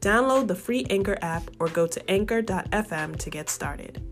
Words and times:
Download 0.00 0.46
the 0.46 0.54
free 0.54 0.86
Anchor 0.90 1.18
app 1.22 1.44
or 1.58 1.68
go 1.68 1.86
to 1.86 2.10
anchor.fm 2.10 3.16
to 3.16 3.30
get 3.30 3.48
started. 3.48 4.02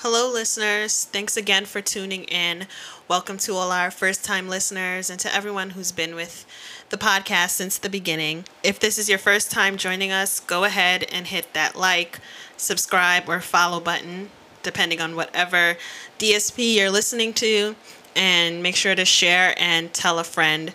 Hello, 0.00 0.30
listeners. 0.30 1.06
Thanks 1.06 1.36
again 1.36 1.64
for 1.64 1.80
tuning 1.80 2.24
in. 2.24 2.66
Welcome 3.08 3.38
to 3.38 3.54
all 3.54 3.72
our 3.72 3.90
first 3.90 4.22
time 4.22 4.50
listeners 4.50 5.08
and 5.08 5.18
to 5.20 5.34
everyone 5.34 5.70
who's 5.70 5.92
been 5.92 6.14
with 6.14 6.44
the 6.90 6.98
podcast 6.98 7.50
since 7.50 7.78
the 7.78 7.88
beginning. 7.88 8.44
If 8.62 8.78
this 8.78 8.98
is 8.98 9.08
your 9.08 9.16
first 9.18 9.50
time 9.50 9.78
joining 9.78 10.12
us, 10.12 10.40
go 10.40 10.64
ahead 10.64 11.06
and 11.10 11.26
hit 11.26 11.54
that 11.54 11.74
like, 11.74 12.20
subscribe, 12.58 13.30
or 13.30 13.40
follow 13.40 13.80
button, 13.80 14.28
depending 14.62 15.00
on 15.00 15.16
whatever 15.16 15.76
DSP 16.18 16.74
you're 16.74 16.90
listening 16.90 17.32
to, 17.34 17.74
and 18.14 18.62
make 18.62 18.76
sure 18.76 18.94
to 18.94 19.06
share 19.06 19.54
and 19.56 19.94
tell 19.94 20.18
a 20.18 20.24
friend. 20.24 20.74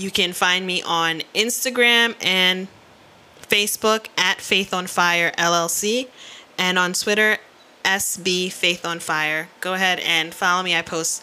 You 0.00 0.10
can 0.10 0.32
find 0.32 0.66
me 0.66 0.80
on 0.80 1.20
Instagram 1.34 2.14
and 2.24 2.68
Facebook 3.42 4.06
at 4.16 4.40
Faith 4.40 4.72
on 4.72 4.86
Fire 4.86 5.30
LLC 5.36 6.08
and 6.56 6.78
on 6.78 6.94
Twitter 6.94 7.36
SB 7.84 8.50
Faith 8.50 8.86
on 8.86 8.98
Fire. 8.98 9.50
Go 9.60 9.74
ahead 9.74 10.00
and 10.00 10.32
follow 10.32 10.62
me. 10.62 10.74
I 10.74 10.80
post 10.80 11.22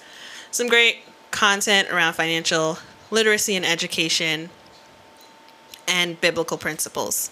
some 0.52 0.67
great 0.67 0.98
content 1.31 1.89
around 1.89 2.14
financial 2.14 2.78
literacy 3.09 3.55
and 3.55 3.66
education 3.66 4.52
and 5.88 6.22
biblical 6.22 6.59
principles. 6.59 7.31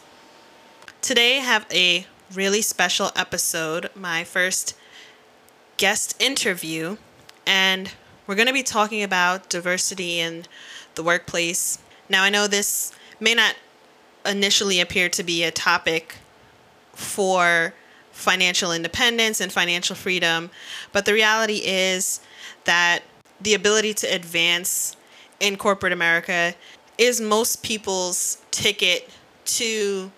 Today 1.03 1.38
I 1.38 1.41
have 1.41 1.67
a 1.71 2.07
really 2.33 2.63
special 2.63 3.11
episode, 3.16 3.91
my 3.93 4.23
first 4.23 4.75
guest 5.77 6.19
interview, 6.19 6.97
and 7.45 7.91
we're 8.25 8.33
going 8.33 8.47
to 8.47 8.53
be 8.53 8.63
talking 8.63 9.03
about 9.03 9.47
diversity 9.47 10.19
in 10.19 10.45
the 10.95 11.03
workplace. 11.03 11.79
Now, 12.09 12.23
I 12.23 12.29
know 12.29 12.47
this 12.47 12.91
may 13.19 13.33
not 13.33 13.55
initially 14.25 14.79
appear 14.79 15.09
to 15.09 15.23
be 15.23 15.43
a 15.43 15.51
topic 15.51 16.15
for 16.93 17.73
financial 18.11 18.71
independence 18.71 19.41
and 19.41 19.51
financial 19.51 19.95
freedom, 19.95 20.49
but 20.91 21.05
the 21.05 21.13
reality 21.13 21.61
is 21.63 22.21
that 22.63 23.03
the 23.41 23.53
ability 23.53 23.93
to 23.93 24.07
advance 24.07 24.95
in 25.39 25.57
corporate 25.57 25.91
America 25.91 26.55
is 26.97 27.19
most 27.19 27.61
people's 27.61 28.41
ticket 28.51 29.09
to 29.43 30.11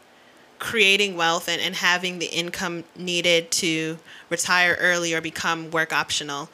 creating 0.59 1.15
wealth 1.15 1.47
and, 1.47 1.61
and 1.61 1.75
having 1.75 2.19
the 2.19 2.27
income 2.27 2.83
needed 2.95 3.51
to 3.51 3.97
retire 4.29 4.77
early 4.79 5.13
or 5.13 5.21
become 5.21 5.69
work 5.71 5.93
optional. 5.93 6.49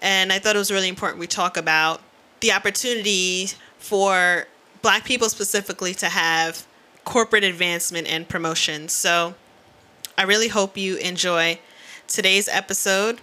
And 0.00 0.32
I 0.32 0.38
thought 0.38 0.54
it 0.54 0.58
was 0.58 0.70
really 0.70 0.88
important 0.88 1.18
we 1.18 1.26
talk 1.26 1.56
about 1.56 2.00
the 2.40 2.52
opportunity 2.52 3.48
for 3.78 4.46
black 4.82 5.04
people 5.04 5.28
specifically 5.28 5.94
to 5.94 6.06
have 6.06 6.66
corporate 7.04 7.44
advancement 7.44 8.06
and 8.06 8.28
promotion. 8.28 8.88
So 8.88 9.34
I 10.16 10.22
really 10.22 10.48
hope 10.48 10.76
you 10.76 10.96
enjoy 10.96 11.58
today's 12.06 12.48
episode 12.48 13.20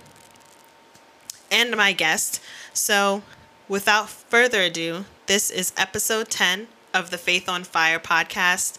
and 1.52 1.76
my 1.76 1.94
guest. 1.94 2.42
So 2.74 3.24
without 3.68 4.10
further 4.10 4.62
ado, 4.62 5.06
this 5.28 5.50
is 5.50 5.74
episode 5.78 6.30
10 6.30 6.68
of 6.94 7.12
the 7.12 7.18
Faith 7.18 7.50
on 7.50 7.64
Fire 7.64 8.00
podcast 8.00 8.78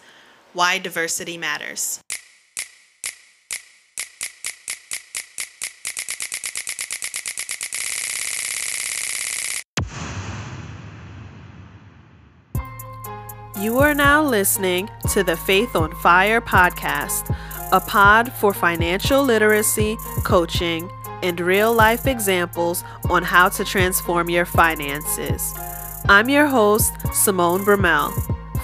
Why 0.53 0.79
Diversity 0.79 1.37
Matters. 1.37 2.01
You 13.59 13.79
are 13.79 13.95
now 13.95 14.23
listening 14.23 14.91
to 15.13 15.23
the 15.23 15.35
Faith 15.35 15.75
on 15.75 15.91
Fire 15.95 16.43
podcast, 16.43 17.35
a 17.73 17.81
pod 17.81 18.31
for 18.31 18.53
financial 18.53 19.23
literacy, 19.23 19.97
coaching, 20.25 20.91
and 21.23 21.41
real 21.41 21.73
life 21.73 22.07
examples 22.07 22.85
on 23.09 23.23
how 23.23 23.49
to 23.49 23.65
transform 23.65 24.29
your 24.29 24.45
finances. 24.45 25.55
I'm 26.07 26.29
your 26.29 26.47
host, 26.47 26.93
Simone 27.15 27.65
Brumell. 27.65 28.13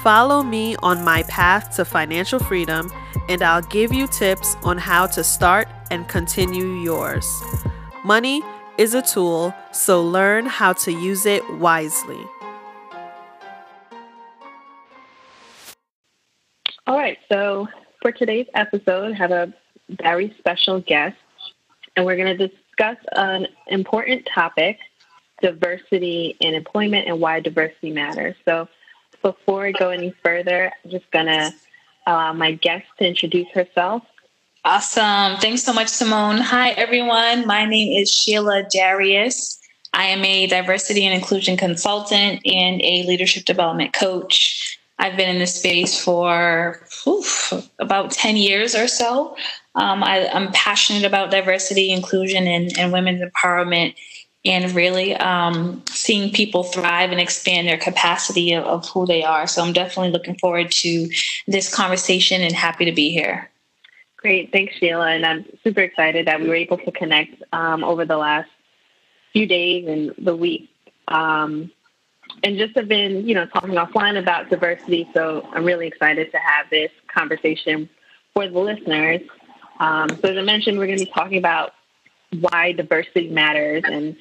Follow 0.02 0.42
me 0.42 0.76
on 0.82 1.02
my 1.02 1.22
path 1.22 1.74
to 1.76 1.86
financial 1.86 2.38
freedom, 2.38 2.92
and 3.30 3.40
I'll 3.40 3.62
give 3.62 3.94
you 3.94 4.06
tips 4.06 4.56
on 4.62 4.76
how 4.76 5.06
to 5.06 5.24
start 5.24 5.68
and 5.90 6.06
continue 6.06 6.66
yours. 6.66 7.42
Money 8.04 8.42
is 8.76 8.92
a 8.92 9.00
tool, 9.00 9.54
so 9.72 10.04
learn 10.04 10.44
how 10.44 10.74
to 10.74 10.92
use 10.92 11.24
it 11.24 11.48
wisely. 11.54 12.26
So 17.32 17.66
for 18.02 18.12
today's 18.12 18.46
episode, 18.54 19.12
I 19.12 19.16
have 19.16 19.30
a 19.30 19.52
very 19.88 20.34
special 20.38 20.80
guest, 20.80 21.16
and 21.96 22.04
we're 22.04 22.16
going 22.16 22.36
to 22.36 22.48
discuss 22.48 22.98
an 23.12 23.46
important 23.68 24.28
topic 24.32 24.78
diversity 25.40 26.36
in 26.40 26.54
employment 26.54 27.08
and 27.08 27.20
why 27.20 27.40
diversity 27.40 27.90
matters. 27.90 28.36
So, 28.44 28.68
before 29.22 29.66
I 29.66 29.72
go 29.72 29.90
any 29.90 30.14
further, 30.22 30.72
I'm 30.84 30.90
just 30.90 31.10
going 31.10 31.26
to 31.26 31.54
allow 32.06 32.32
my 32.32 32.52
guest 32.52 32.84
to 32.98 33.06
introduce 33.06 33.48
herself. 33.52 34.02
Awesome. 34.64 35.38
Thanks 35.38 35.62
so 35.62 35.72
much, 35.72 35.88
Simone. 35.88 36.38
Hi, 36.38 36.70
everyone. 36.70 37.46
My 37.46 37.64
name 37.64 38.00
is 38.00 38.12
Sheila 38.12 38.64
Darius. 38.72 39.60
I 39.94 40.06
am 40.06 40.24
a 40.24 40.46
diversity 40.46 41.04
and 41.06 41.14
inclusion 41.14 41.56
consultant 41.56 42.40
and 42.44 42.80
a 42.82 43.04
leadership 43.04 43.44
development 43.44 43.92
coach. 43.92 44.78
I've 45.02 45.16
been 45.16 45.28
in 45.28 45.40
this 45.40 45.56
space 45.56 46.00
for 46.00 46.80
oof, 47.08 47.52
about 47.80 48.12
10 48.12 48.36
years 48.36 48.76
or 48.76 48.86
so. 48.86 49.36
Um, 49.74 50.04
I, 50.04 50.18
am 50.32 50.52
passionate 50.52 51.04
about 51.04 51.32
diversity, 51.32 51.90
inclusion, 51.90 52.46
and, 52.46 52.78
and 52.78 52.92
women's 52.92 53.20
empowerment, 53.20 53.96
and 54.44 54.72
really 54.76 55.16
um, 55.16 55.82
seeing 55.90 56.32
people 56.32 56.62
thrive 56.62 57.10
and 57.10 57.20
expand 57.20 57.66
their 57.66 57.78
capacity 57.78 58.52
of, 58.52 58.64
of 58.64 58.88
who 58.90 59.04
they 59.04 59.24
are. 59.24 59.48
So 59.48 59.64
I'm 59.64 59.72
definitely 59.72 60.12
looking 60.12 60.38
forward 60.38 60.70
to 60.70 61.08
this 61.48 61.74
conversation 61.74 62.40
and 62.40 62.54
happy 62.54 62.84
to 62.84 62.92
be 62.92 63.10
here. 63.10 63.50
Great. 64.18 64.52
Thanks, 64.52 64.76
Sheila. 64.76 65.08
And 65.10 65.26
I'm 65.26 65.44
super 65.64 65.80
excited 65.80 66.28
that 66.28 66.40
we 66.40 66.46
were 66.46 66.54
able 66.54 66.78
to 66.78 66.92
connect 66.92 67.42
um, 67.52 67.82
over 67.82 68.04
the 68.04 68.18
last 68.18 68.48
few 69.32 69.46
days 69.46 69.88
and 69.88 70.14
the 70.24 70.36
week. 70.36 70.70
Um, 71.08 71.72
and 72.42 72.58
just 72.58 72.74
have 72.76 72.88
been, 72.88 73.26
you 73.26 73.34
know, 73.34 73.46
talking 73.46 73.70
offline 73.70 74.18
about 74.18 74.50
diversity. 74.50 75.08
So 75.14 75.48
I'm 75.52 75.64
really 75.64 75.86
excited 75.86 76.30
to 76.32 76.38
have 76.38 76.68
this 76.70 76.90
conversation 77.06 77.88
for 78.34 78.48
the 78.48 78.58
listeners. 78.58 79.20
Um, 79.78 80.08
so 80.20 80.28
as 80.28 80.36
I 80.36 80.42
mentioned, 80.42 80.78
we're 80.78 80.86
going 80.86 80.98
to 80.98 81.04
be 81.04 81.10
talking 81.10 81.38
about 81.38 81.74
why 82.40 82.72
diversity 82.72 83.28
matters, 83.28 83.82
and 83.86 84.16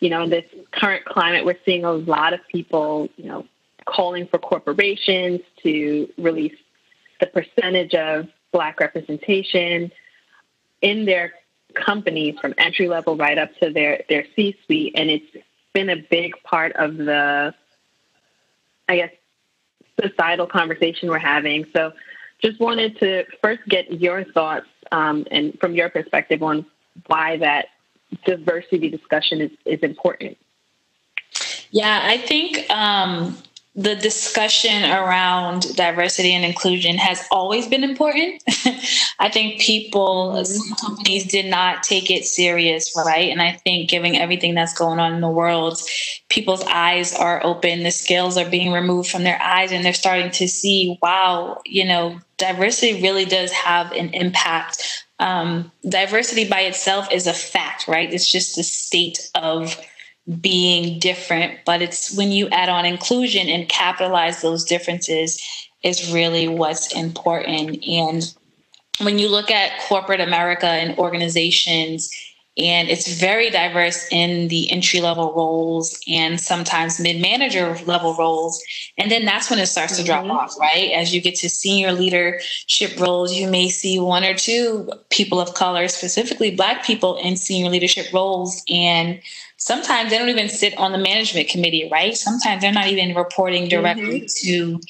you 0.00 0.10
know, 0.10 0.22
in 0.22 0.30
this 0.30 0.44
current 0.72 1.04
climate, 1.04 1.44
we're 1.44 1.58
seeing 1.64 1.84
a 1.84 1.92
lot 1.92 2.32
of 2.32 2.40
people, 2.48 3.08
you 3.16 3.26
know, 3.26 3.46
calling 3.86 4.26
for 4.26 4.38
corporations 4.38 5.40
to 5.62 6.08
release 6.18 6.54
the 7.20 7.26
percentage 7.26 7.94
of 7.94 8.28
Black 8.52 8.78
representation 8.78 9.90
in 10.82 11.06
their 11.06 11.32
companies 11.74 12.38
from 12.40 12.54
entry 12.58 12.88
level 12.88 13.16
right 13.16 13.38
up 13.38 13.50
to 13.60 13.70
their 13.70 14.04
their 14.08 14.24
C 14.34 14.56
suite, 14.64 14.92
and 14.96 15.10
it's 15.10 15.36
been 15.72 15.90
a 15.90 15.96
big 15.96 16.32
part 16.42 16.72
of 16.76 16.96
the, 16.96 17.54
I 18.88 18.96
guess, 18.96 19.10
societal 20.00 20.46
conversation 20.46 21.08
we're 21.08 21.18
having. 21.18 21.66
So, 21.74 21.92
just 22.42 22.60
wanted 22.60 22.98
to 22.98 23.24
first 23.42 23.62
get 23.66 23.90
your 24.00 24.24
thoughts 24.24 24.66
um, 24.92 25.26
and 25.30 25.58
from 25.58 25.74
your 25.74 25.88
perspective 25.88 26.42
on 26.42 26.66
why 27.06 27.38
that 27.38 27.68
diversity 28.24 28.90
discussion 28.90 29.40
is, 29.40 29.50
is 29.64 29.80
important. 29.80 30.36
Yeah, 31.70 32.00
I 32.04 32.18
think 32.18 32.70
um, 32.70 33.36
the 33.76 33.94
discussion 33.94 34.84
around 34.84 35.76
diversity 35.76 36.32
and 36.32 36.46
inclusion 36.46 36.96
has 36.96 37.28
always 37.30 37.68
been 37.68 37.84
important. 37.84 38.42
I 39.18 39.28
think 39.30 39.60
people, 39.60 40.32
mm-hmm. 40.34 40.74
companies 40.86 41.26
did 41.26 41.44
not 41.44 41.82
take 41.82 42.10
it 42.10 42.24
serious, 42.24 42.94
right? 42.96 43.30
And 43.30 43.42
I 43.42 43.52
think 43.52 43.90
given 43.90 44.14
everything 44.14 44.54
that's 44.54 44.72
going 44.72 44.98
on 44.98 45.12
in 45.12 45.20
the 45.20 45.28
world, 45.28 45.78
people's 46.30 46.64
eyes 46.64 47.14
are 47.14 47.44
open, 47.44 47.82
the 47.82 47.90
scales 47.90 48.38
are 48.38 48.48
being 48.48 48.72
removed 48.72 49.10
from 49.10 49.24
their 49.24 49.40
eyes, 49.42 49.72
and 49.72 49.84
they're 49.84 49.92
starting 49.92 50.30
to 50.32 50.48
see, 50.48 50.98
wow, 51.02 51.60
you 51.66 51.84
know, 51.84 52.18
diversity 52.38 53.02
really 53.02 53.26
does 53.26 53.52
have 53.52 53.92
an 53.92 54.08
impact. 54.14 55.04
Um, 55.18 55.70
diversity 55.86 56.48
by 56.48 56.62
itself 56.62 57.12
is 57.12 57.26
a 57.26 57.34
fact, 57.34 57.88
right? 57.88 58.10
It's 58.10 58.30
just 58.30 58.56
a 58.56 58.62
state 58.62 59.30
of 59.34 59.78
being 60.40 60.98
different, 60.98 61.60
but 61.64 61.82
it's 61.82 62.16
when 62.16 62.32
you 62.32 62.48
add 62.48 62.68
on 62.68 62.84
inclusion 62.84 63.48
and 63.48 63.68
capitalize 63.68 64.42
those 64.42 64.64
differences 64.64 65.40
is 65.82 66.12
really 66.12 66.48
what's 66.48 66.92
important. 66.94 67.84
And 67.86 68.34
when 69.00 69.18
you 69.18 69.28
look 69.28 69.50
at 69.50 69.80
corporate 69.82 70.20
America 70.20 70.66
and 70.66 70.98
organizations, 70.98 72.10
and 72.58 72.88
it's 72.88 73.06
very 73.06 73.50
diverse 73.50 74.08
in 74.10 74.48
the 74.48 74.70
entry 74.70 75.00
level 75.00 75.34
roles 75.34 76.00
and 76.08 76.40
sometimes 76.40 76.98
mid 76.98 77.20
manager 77.20 77.76
level 77.84 78.14
roles. 78.16 78.62
And 78.96 79.10
then 79.10 79.26
that's 79.26 79.50
when 79.50 79.58
it 79.58 79.66
starts 79.66 79.94
mm-hmm. 79.94 80.02
to 80.02 80.06
drop 80.06 80.22
mm-hmm. 80.22 80.30
off, 80.30 80.58
right? 80.58 80.90
As 80.92 81.14
you 81.14 81.20
get 81.20 81.34
to 81.36 81.50
senior 81.50 81.92
leadership 81.92 82.98
roles, 82.98 83.34
you 83.34 83.46
may 83.46 83.68
see 83.68 84.00
one 84.00 84.24
or 84.24 84.34
two 84.34 84.90
people 85.10 85.38
of 85.38 85.52
color, 85.52 85.86
specifically 85.88 86.56
Black 86.56 86.82
people 86.82 87.18
in 87.18 87.36
senior 87.36 87.70
leadership 87.70 88.10
roles. 88.12 88.62
And 88.70 89.20
sometimes 89.56 90.10
they 90.10 90.18
don't 90.18 90.28
even 90.28 90.48
sit 90.48 90.76
on 90.78 90.92
the 90.92 90.98
management 90.98 91.48
committee, 91.48 91.88
right? 91.90 92.16
Sometimes 92.16 92.62
they're 92.62 92.72
not 92.72 92.88
even 92.88 93.14
reporting 93.14 93.68
directly 93.68 94.22
mm-hmm. 94.22 94.46
to 94.46 94.80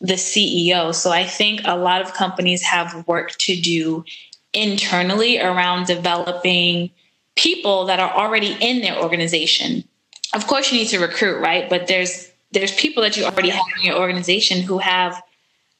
the 0.00 0.14
CEO. 0.14 0.94
So 0.94 1.10
I 1.10 1.24
think 1.24 1.60
a 1.64 1.76
lot 1.76 2.02
of 2.02 2.14
companies 2.14 2.62
have 2.62 3.06
work 3.06 3.32
to 3.38 3.60
do 3.60 4.04
internally 4.52 5.40
around 5.40 5.86
developing 5.86 6.90
people 7.36 7.86
that 7.86 7.98
are 7.98 8.12
already 8.12 8.56
in 8.60 8.80
their 8.80 8.96
organization. 8.96 9.84
Of 10.32 10.46
course, 10.46 10.70
you 10.70 10.78
need 10.78 10.88
to 10.88 11.00
recruit, 11.00 11.40
right? 11.40 11.68
But 11.68 11.86
there's 11.86 12.30
there's 12.52 12.74
people 12.74 13.02
that 13.02 13.16
you 13.16 13.24
already 13.24 13.48
have 13.48 13.64
in 13.78 13.84
your 13.84 13.98
organization 13.98 14.62
who 14.62 14.78
have 14.78 15.20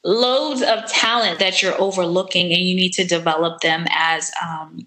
loads 0.05 0.61
of 0.61 0.87
talent 0.87 1.39
that 1.39 1.63
you're 1.63 1.81
overlooking, 1.81 2.53
and 2.53 2.63
you 2.63 2.75
need 2.75 2.93
to 2.95 3.05
develop 3.05 3.61
them 3.61 3.87
as 3.91 4.33
um, 4.43 4.87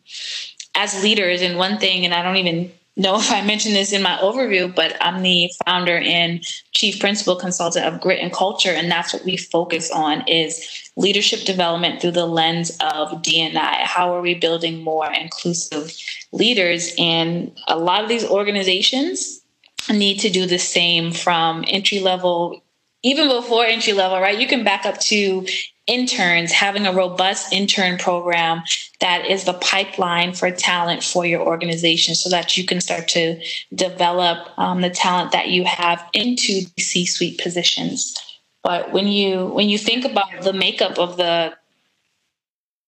as 0.76 1.02
leaders. 1.02 1.42
And 1.42 1.58
one 1.58 1.78
thing, 1.78 2.04
and 2.04 2.14
I 2.14 2.22
don't 2.22 2.36
even 2.38 2.72
know 2.98 3.18
if 3.18 3.32
I 3.32 3.42
mentioned 3.46 3.76
this 3.76 3.94
in 3.94 4.02
my 4.02 4.18
overview, 4.18 4.74
but 4.74 4.98
I'm 5.00 5.22
the 5.22 5.52
founder 5.66 5.98
and 5.98 6.44
chief 6.72 7.00
principal 7.00 7.36
consultant 7.36 7.86
of 7.86 8.02
Grit 8.02 8.20
and 8.20 8.34
Culture, 8.34 8.72
and 8.72 8.92
that's 8.92 9.14
what 9.14 9.24
we 9.24 9.38
focus 9.38 9.92
on 9.92 10.28
is 10.28 10.92
leadership 10.96 11.42
development 11.42 12.02
through 12.02 12.12
the 12.12 12.26
lens 12.26 12.76
of 12.82 13.22
D&I. 13.22 13.86
How 13.86 14.14
are 14.14 14.22
we 14.22 14.34
building 14.34 14.84
more 14.84 15.12
inclusive 15.12 15.96
leaders? 16.32 16.94
And 16.98 17.58
a 17.68 17.78
lot 17.78 18.04
of 18.04 18.10
these 18.10 18.26
organizations 18.26 19.42
need 19.90 20.20
to 20.20 20.30
do 20.30 20.46
the 20.46 20.60
same 20.60 21.12
from 21.12 21.64
entry 21.68 22.00
level 22.00 22.64
even 23.04 23.30
before 23.30 23.64
entry 23.64 23.94
level, 23.94 24.20
right? 24.20 24.40
You 24.40 24.48
can 24.48 24.64
back 24.64 24.86
up 24.86 25.00
to 25.02 25.46
interns, 25.88 26.52
having 26.52 26.86
a 26.86 26.94
robust 26.94 27.52
intern 27.52 27.98
program 27.98 28.62
that 29.00 29.26
is 29.26 29.46
the 29.46 29.54
pipeline 29.54 30.34
for 30.34 30.52
talent 30.52 31.04
for 31.04 31.26
your 31.26 31.42
organization 31.42 32.14
so 32.14 32.30
that 32.30 32.58
you 32.58 32.66
can 32.66 32.82
start 32.82 33.08
to 33.08 33.42
develop 33.74 34.48
um, 34.58 34.82
the 34.82 34.90
talent 34.90 35.32
that 35.32 35.48
you 35.48 35.64
have 35.64 36.04
into 36.14 36.62
the 36.76 36.82
C-suite 36.82 37.40
positions. 37.40 38.16
But 38.64 38.92
when 38.92 39.08
you 39.08 39.46
when 39.48 39.70
you 39.70 39.78
think 39.78 40.04
about 40.04 40.42
the 40.42 40.52
makeup 40.52 41.00
of 41.00 41.16
the 41.16 41.56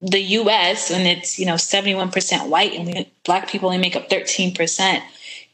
the 0.01 0.19
US 0.19 0.91
and 0.91 1.07
it's, 1.07 1.39
you 1.39 1.45
know, 1.45 1.55
71% 1.55 2.47
white 2.47 2.73
and 2.73 3.05
black 3.25 3.49
people 3.49 3.67
only 3.67 3.81
make 3.81 3.95
up 3.95 4.09
13%, 4.09 5.01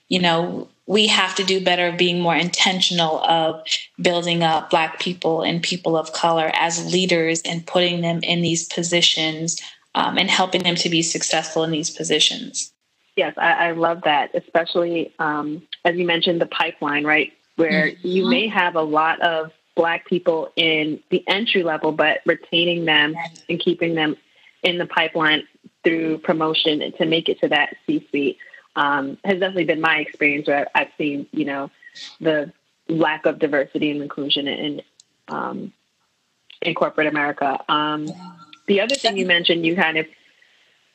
you 0.08 0.20
know, 0.20 0.68
we 0.88 1.08
have 1.08 1.36
to 1.36 1.44
do 1.44 1.64
better 1.64 1.88
of 1.88 1.98
being 1.98 2.22
more 2.22 2.36
intentional 2.36 3.20
of 3.24 3.64
building 4.00 4.44
up 4.44 4.70
black 4.70 5.00
people 5.00 5.42
and 5.42 5.64
people 5.64 5.98
of 5.98 6.14
color 6.14 6.52
as 6.54 6.92
leaders 6.92 7.42
and 7.42 7.66
putting 7.66 8.02
them 8.02 8.20
in 8.24 8.42
these 8.42 8.68
positions 8.68 9.60
um, 9.96 10.18
and 10.18 10.30
helping 10.30 10.62
them 10.64 10.76
to 10.76 10.90
be 10.90 11.02
successful 11.02 11.64
in 11.64 11.72
these 11.72 11.90
positions. 11.90 12.72
Yes 13.16 13.34
i, 13.38 13.68
I 13.68 13.72
love 13.72 14.02
that 14.04 14.32
especially 14.36 15.14
um, 15.20 15.62
as 15.86 15.96
you 15.96 16.06
mentioned 16.06 16.42
the 16.42 16.48
pipeline 16.48 17.06
right 17.06 17.32
where 17.56 17.88
mm-hmm. 17.88 18.08
you 18.08 18.30
may 18.30 18.48
have 18.48 18.76
a 18.76 18.82
lot 18.82 19.22
of 19.22 19.52
black 19.76 20.06
people 20.06 20.52
in 20.56 21.00
the 21.10 21.24
entry 21.28 21.64
level 21.64 21.92
but 21.92 22.20
retaining 22.26 22.86
them 22.86 23.16
and 23.50 23.60
keeping 23.60 23.96
them 23.96 24.18
in 24.64 24.78
the 24.78 24.86
pipeline 24.86 25.44
through 25.84 26.18
promotion 26.20 26.92
to 26.98 27.06
make 27.06 27.30
it 27.30 27.40
to 27.40 27.48
that 27.48 27.76
c 27.86 28.06
suite 28.10 28.38
um, 28.76 29.18
has 29.24 29.40
definitely 29.40 29.66
been 29.66 29.82
my 29.82 30.00
experience 30.00 30.48
where 30.48 30.68
I've 30.76 30.92
seen, 30.98 31.28
you 31.32 31.46
know, 31.46 31.72
the 32.20 32.52
lack 32.88 33.26
of 33.26 33.40
diversity 33.40 33.92
and 33.92 34.02
inclusion 34.02 34.48
in 34.48 34.82
um, 35.28 35.74
in 36.62 36.76
corporate 36.76 37.08
America. 37.08 37.60
Um, 37.72 38.08
the 38.68 38.82
other 38.82 38.96
thing 38.96 39.18
you 39.18 39.26
mentioned, 39.26 39.66
you 39.66 39.76
kind 39.76 39.98
of 39.98 40.06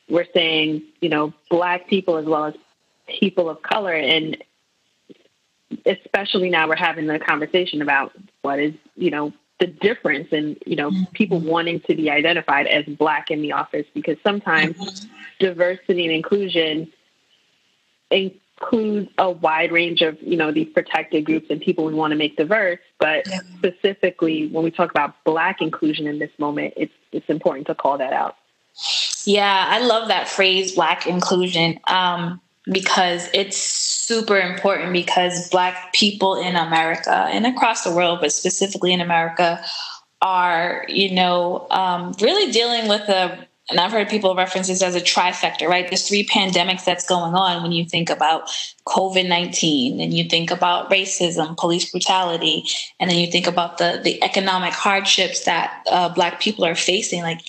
were 0.09 0.27
saying, 0.33 0.83
you 0.99 1.09
know, 1.09 1.33
black 1.49 1.87
people 1.87 2.17
as 2.17 2.25
well 2.25 2.45
as 2.45 2.53
people 3.07 3.49
of 3.49 3.61
color, 3.61 3.93
and 3.93 4.37
especially 5.85 6.49
now 6.49 6.67
we're 6.67 6.75
having 6.75 7.07
the 7.07 7.19
conversation 7.19 7.81
about 7.81 8.11
what 8.41 8.59
is, 8.59 8.73
you 8.95 9.09
know, 9.09 9.33
the 9.59 9.67
difference 9.67 10.29
in, 10.31 10.57
you 10.65 10.75
know, 10.75 10.89
mm-hmm. 10.89 11.03
people 11.13 11.39
wanting 11.39 11.79
to 11.81 11.95
be 11.95 12.09
identified 12.09 12.67
as 12.67 12.83
black 12.85 13.29
in 13.29 13.41
the 13.41 13.51
office 13.51 13.85
because 13.93 14.17
sometimes 14.23 14.75
mm-hmm. 14.75 15.13
diversity 15.39 16.05
and 16.05 16.13
inclusion 16.13 16.91
includes 18.11 19.09
a 19.17 19.29
wide 19.29 19.71
range 19.71 20.01
of 20.01 20.21
you 20.21 20.37
know 20.37 20.51
these 20.51 20.67
protected 20.73 21.25
groups 21.25 21.47
and 21.49 21.61
people 21.61 21.85
we 21.85 21.93
want 21.93 22.11
to 22.11 22.17
make 22.17 22.35
diverse 22.37 22.79
but 22.99 23.27
yeah. 23.27 23.39
specifically 23.57 24.47
when 24.47 24.63
we 24.63 24.71
talk 24.71 24.91
about 24.91 25.15
black 25.23 25.61
inclusion 25.61 26.07
in 26.07 26.19
this 26.19 26.31
moment 26.37 26.73
it's 26.77 26.93
it's 27.11 27.29
important 27.29 27.67
to 27.67 27.75
call 27.75 27.97
that 27.97 28.13
out 28.13 28.35
yeah 29.25 29.65
i 29.69 29.79
love 29.79 30.07
that 30.07 30.27
phrase 30.27 30.75
black 30.75 31.07
inclusion 31.07 31.79
um, 31.87 32.39
because 32.71 33.29
it's 33.33 33.57
super 33.57 34.37
important 34.37 34.93
because 34.93 35.49
black 35.49 35.91
people 35.93 36.35
in 36.35 36.55
america 36.55 37.27
and 37.31 37.45
across 37.47 37.83
the 37.83 37.93
world 37.93 38.19
but 38.21 38.31
specifically 38.31 38.93
in 38.93 39.01
america 39.01 39.63
are 40.21 40.85
you 40.87 41.11
know 41.11 41.65
um, 41.71 42.13
really 42.21 42.51
dealing 42.51 42.87
with 42.87 43.07
a 43.09 43.47
and 43.71 43.79
I've 43.79 43.91
heard 43.91 44.09
people 44.09 44.35
reference 44.35 44.67
this 44.67 44.83
as 44.83 44.95
a 44.95 45.01
trifecta, 45.01 45.67
right? 45.67 45.87
There's 45.87 46.07
three 46.07 46.25
pandemics 46.25 46.85
that's 46.85 47.07
going 47.07 47.33
on 47.33 47.63
when 47.63 47.71
you 47.71 47.85
think 47.85 48.09
about 48.09 48.49
COVID 48.85 49.27
19 49.27 49.99
and 49.99 50.13
you 50.13 50.25
think 50.25 50.51
about 50.51 50.91
racism, 50.91 51.57
police 51.57 51.89
brutality, 51.89 52.65
and 52.99 53.09
then 53.09 53.17
you 53.17 53.27
think 53.27 53.47
about 53.47 53.77
the, 53.77 53.99
the 54.03 54.21
economic 54.23 54.73
hardships 54.73 55.45
that 55.45 55.83
uh, 55.89 56.09
Black 56.09 56.39
people 56.41 56.65
are 56.65 56.75
facing. 56.75 57.21
Like 57.21 57.39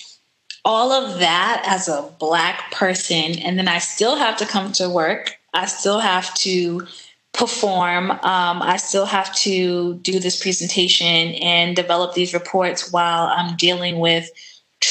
all 0.65 0.91
of 0.91 1.19
that 1.19 1.63
as 1.67 1.87
a 1.87 2.09
Black 2.19 2.71
person, 2.71 3.37
and 3.39 3.59
then 3.59 3.67
I 3.67 3.79
still 3.79 4.15
have 4.15 4.37
to 4.37 4.45
come 4.45 4.71
to 4.73 4.89
work, 4.89 5.37
I 5.53 5.65
still 5.67 5.99
have 5.99 6.33
to 6.35 6.87
perform. 7.33 8.11
Um, 8.11 8.61
I 8.61 8.77
still 8.77 9.05
have 9.05 9.33
to 9.37 9.95
do 9.95 10.19
this 10.19 10.41
presentation 10.41 11.33
and 11.35 11.75
develop 11.75 12.13
these 12.13 12.33
reports 12.33 12.91
while 12.91 13.25
I'm 13.27 13.57
dealing 13.57 13.99
with 13.99 14.29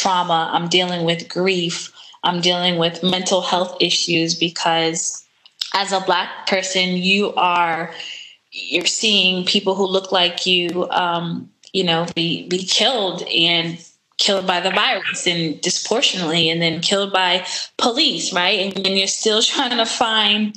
trauma, 0.03 0.51
I'm 0.53 0.69
dealing 0.69 1.05
with 1.05 1.29
grief, 1.29 1.93
I'm 2.25 2.41
dealing 2.41 2.77
with 2.77 3.03
mental 3.03 3.41
health 3.41 3.77
issues 3.81 4.35
because 4.35 5.25
as 5.75 5.93
a 5.93 6.01
black 6.01 6.47
person, 6.47 6.97
you 6.97 7.33
are 7.35 7.93
you're 8.51 8.87
seeing 8.87 9.47
people 9.47 9.75
who 9.75 9.87
look 9.87 10.13
like 10.13 10.45
you, 10.45 10.89
um, 10.91 11.51
you 11.73 11.85
know, 11.85 12.07
be 12.15 12.49
be 12.49 12.65
killed 12.65 13.23
and 13.23 13.79
killed 14.19 14.47
by 14.47 14.61
the 14.61 14.71
virus 14.71 15.27
and 15.27 15.61
disproportionately 15.63 16.49
and 16.49 16.63
then 16.63 16.81
killed 16.81 17.13
by 17.13 17.45
police 17.77 18.33
right? 18.33 18.61
And, 18.61 18.87
and 18.87 18.99
you're 18.99 19.07
still 19.07 19.43
trying 19.55 19.77
to 19.77 19.87
find 19.87 20.55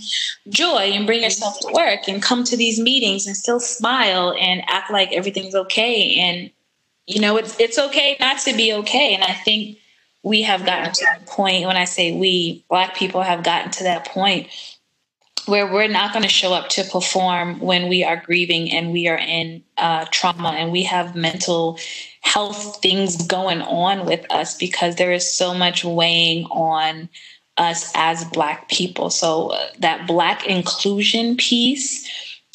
joy 0.50 0.92
and 0.94 1.06
bring 1.06 1.24
yourself 1.24 1.60
to 1.62 1.72
work 1.74 2.08
and 2.08 2.22
come 2.22 2.44
to 2.46 2.58
these 2.58 2.80
meetings 2.80 3.26
and 3.26 3.36
still 3.36 3.60
smile 3.60 4.36
and 4.40 4.62
act 4.68 4.92
like 4.92 5.12
everything's 5.14 5.56
okay 5.56 6.16
and 6.16 6.52
you 7.08 7.20
know, 7.20 7.38
it's 7.38 7.60
it's 7.60 7.78
okay 7.78 8.18
not 8.20 8.40
to 8.40 8.56
be 8.56 8.74
okay. 8.74 9.14
And 9.14 9.24
I 9.24 9.34
think 9.34 9.78
we 10.24 10.42
have 10.42 10.66
gotten 10.66 10.92
to 10.92 11.06
that 11.06 11.26
point. 11.28 11.68
When 11.68 11.78
I 11.78 11.86
say 11.86 12.18
we, 12.18 12.66
Black 12.70 12.96
people 12.96 13.22
have 13.22 13.44
gotten 13.44 13.72
to 13.72 13.84
that 13.84 14.06
point 14.08 14.48
where 15.46 15.72
we're 15.72 15.88
not 15.88 16.12
going 16.12 16.24
to 16.24 16.30
show 16.30 16.54
up 16.54 16.70
to 16.70 16.84
perform 16.86 17.60
when 17.60 17.88
we 17.88 18.04
are 18.04 18.18
grieving 18.18 18.72
and 18.72 18.92
we 18.92 19.08
are 19.08 19.18
in 19.18 19.64
uh, 19.78 20.06
trauma 20.12 20.50
and 20.50 20.72
we 20.72 20.82
have 20.84 21.16
mental 21.16 21.78
health 22.22 22.82
things 22.82 23.28
going 23.28 23.62
on 23.62 24.06
with 24.08 24.26
us 24.32 24.58
because 24.58 24.96
there 24.96 25.12
is 25.12 25.32
so 25.32 25.54
much 25.54 25.86
weighing 25.86 26.46
on 26.46 27.08
us 27.58 27.92
as 27.94 28.26
Black 28.26 28.68
people. 28.70 29.12
So 29.12 29.50
uh, 29.50 29.68
that 29.80 30.08
Black 30.08 30.46
inclusion 30.48 31.38
piece 31.38 32.10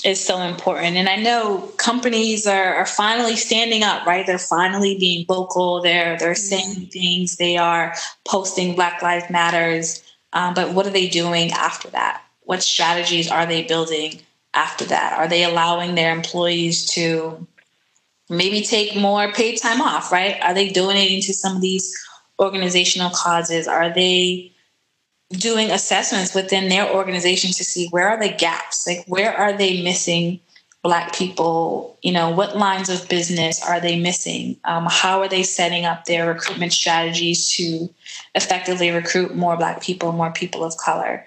is 0.04 0.24
so 0.24 0.40
important. 0.40 0.96
And 0.96 1.08
I 1.08 1.16
know 1.16 1.72
companies 1.76 2.46
are, 2.46 2.74
are 2.74 2.86
finally 2.86 3.36
standing 3.36 3.82
up, 3.82 4.06
right? 4.06 4.26
They're 4.26 4.38
finally 4.38 4.96
being 4.98 5.26
vocal. 5.26 5.82
They're 5.82 6.16
they're 6.18 6.34
saying 6.34 6.74
mm-hmm. 6.74 6.84
things. 6.86 7.36
They 7.36 7.56
are 7.56 7.94
posting 8.26 8.74
Black 8.74 9.02
Lives 9.02 9.30
Matters. 9.30 10.02
Um, 10.32 10.54
but 10.54 10.72
what 10.72 10.86
are 10.86 10.90
they 10.90 11.08
doing 11.08 11.50
after 11.50 11.90
that? 11.90 12.22
What 12.42 12.62
strategies 12.62 13.30
are 13.30 13.46
they 13.46 13.62
building 13.62 14.20
after 14.54 14.84
that? 14.86 15.18
Are 15.18 15.28
they 15.28 15.44
allowing 15.44 15.94
their 15.94 16.14
employees 16.14 16.86
to 16.92 17.46
maybe 18.28 18.62
take 18.62 18.96
more 18.96 19.32
paid 19.32 19.56
time 19.56 19.80
off, 19.80 20.12
right? 20.12 20.40
Are 20.42 20.54
they 20.54 20.70
donating 20.70 21.20
to 21.22 21.34
some 21.34 21.56
of 21.56 21.62
these 21.62 21.92
organizational 22.38 23.10
causes? 23.10 23.68
Are 23.68 23.92
they 23.92 24.52
doing 25.30 25.70
assessments 25.70 26.34
within 26.34 26.68
their 26.68 26.92
organization 26.92 27.52
to 27.52 27.64
see 27.64 27.88
where 27.88 28.08
are 28.08 28.18
the 28.18 28.32
gaps? 28.32 28.86
Like 28.86 29.04
where 29.06 29.34
are 29.36 29.56
they 29.56 29.82
missing 29.82 30.40
black 30.82 31.14
people? 31.14 31.98
You 32.02 32.12
know, 32.12 32.30
what 32.30 32.56
lines 32.56 32.88
of 32.88 33.08
business 33.08 33.62
are 33.62 33.80
they 33.80 33.98
missing? 33.98 34.56
Um, 34.64 34.86
how 34.88 35.20
are 35.20 35.28
they 35.28 35.42
setting 35.42 35.84
up 35.84 36.04
their 36.04 36.26
recruitment 36.26 36.72
strategies 36.72 37.48
to 37.56 37.88
effectively 38.34 38.90
recruit 38.90 39.34
more 39.34 39.56
black 39.56 39.82
people, 39.82 40.12
more 40.12 40.32
people 40.32 40.64
of 40.64 40.76
color? 40.76 41.26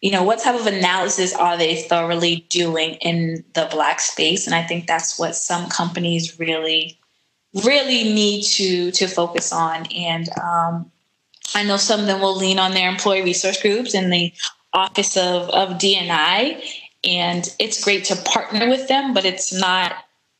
you 0.00 0.10
know 0.10 0.22
what 0.22 0.38
type 0.38 0.58
of 0.58 0.66
analysis 0.66 1.34
are 1.34 1.56
they 1.56 1.82
thoroughly 1.82 2.46
doing 2.50 2.94
in 2.96 3.42
the 3.54 3.66
black 3.70 4.00
space 4.00 4.46
and 4.46 4.54
i 4.54 4.62
think 4.62 4.86
that's 4.86 5.18
what 5.18 5.34
some 5.34 5.68
companies 5.68 6.38
really 6.38 6.98
really 7.64 8.04
need 8.04 8.42
to 8.42 8.90
to 8.90 9.06
focus 9.06 9.52
on 9.52 9.86
and 9.86 10.28
um, 10.38 10.90
i 11.54 11.62
know 11.62 11.76
some 11.76 12.00
of 12.00 12.06
them 12.06 12.20
will 12.20 12.36
lean 12.36 12.58
on 12.58 12.72
their 12.72 12.88
employee 12.88 13.22
resource 13.22 13.60
groups 13.60 13.94
in 13.94 14.10
the 14.10 14.32
office 14.72 15.16
of 15.16 15.48
of 15.50 15.78
D&I 15.78 16.62
and 17.04 17.54
it's 17.58 17.82
great 17.82 18.04
to 18.04 18.16
partner 18.16 18.68
with 18.68 18.88
them 18.88 19.14
but 19.14 19.24
it's 19.24 19.52
not 19.52 19.94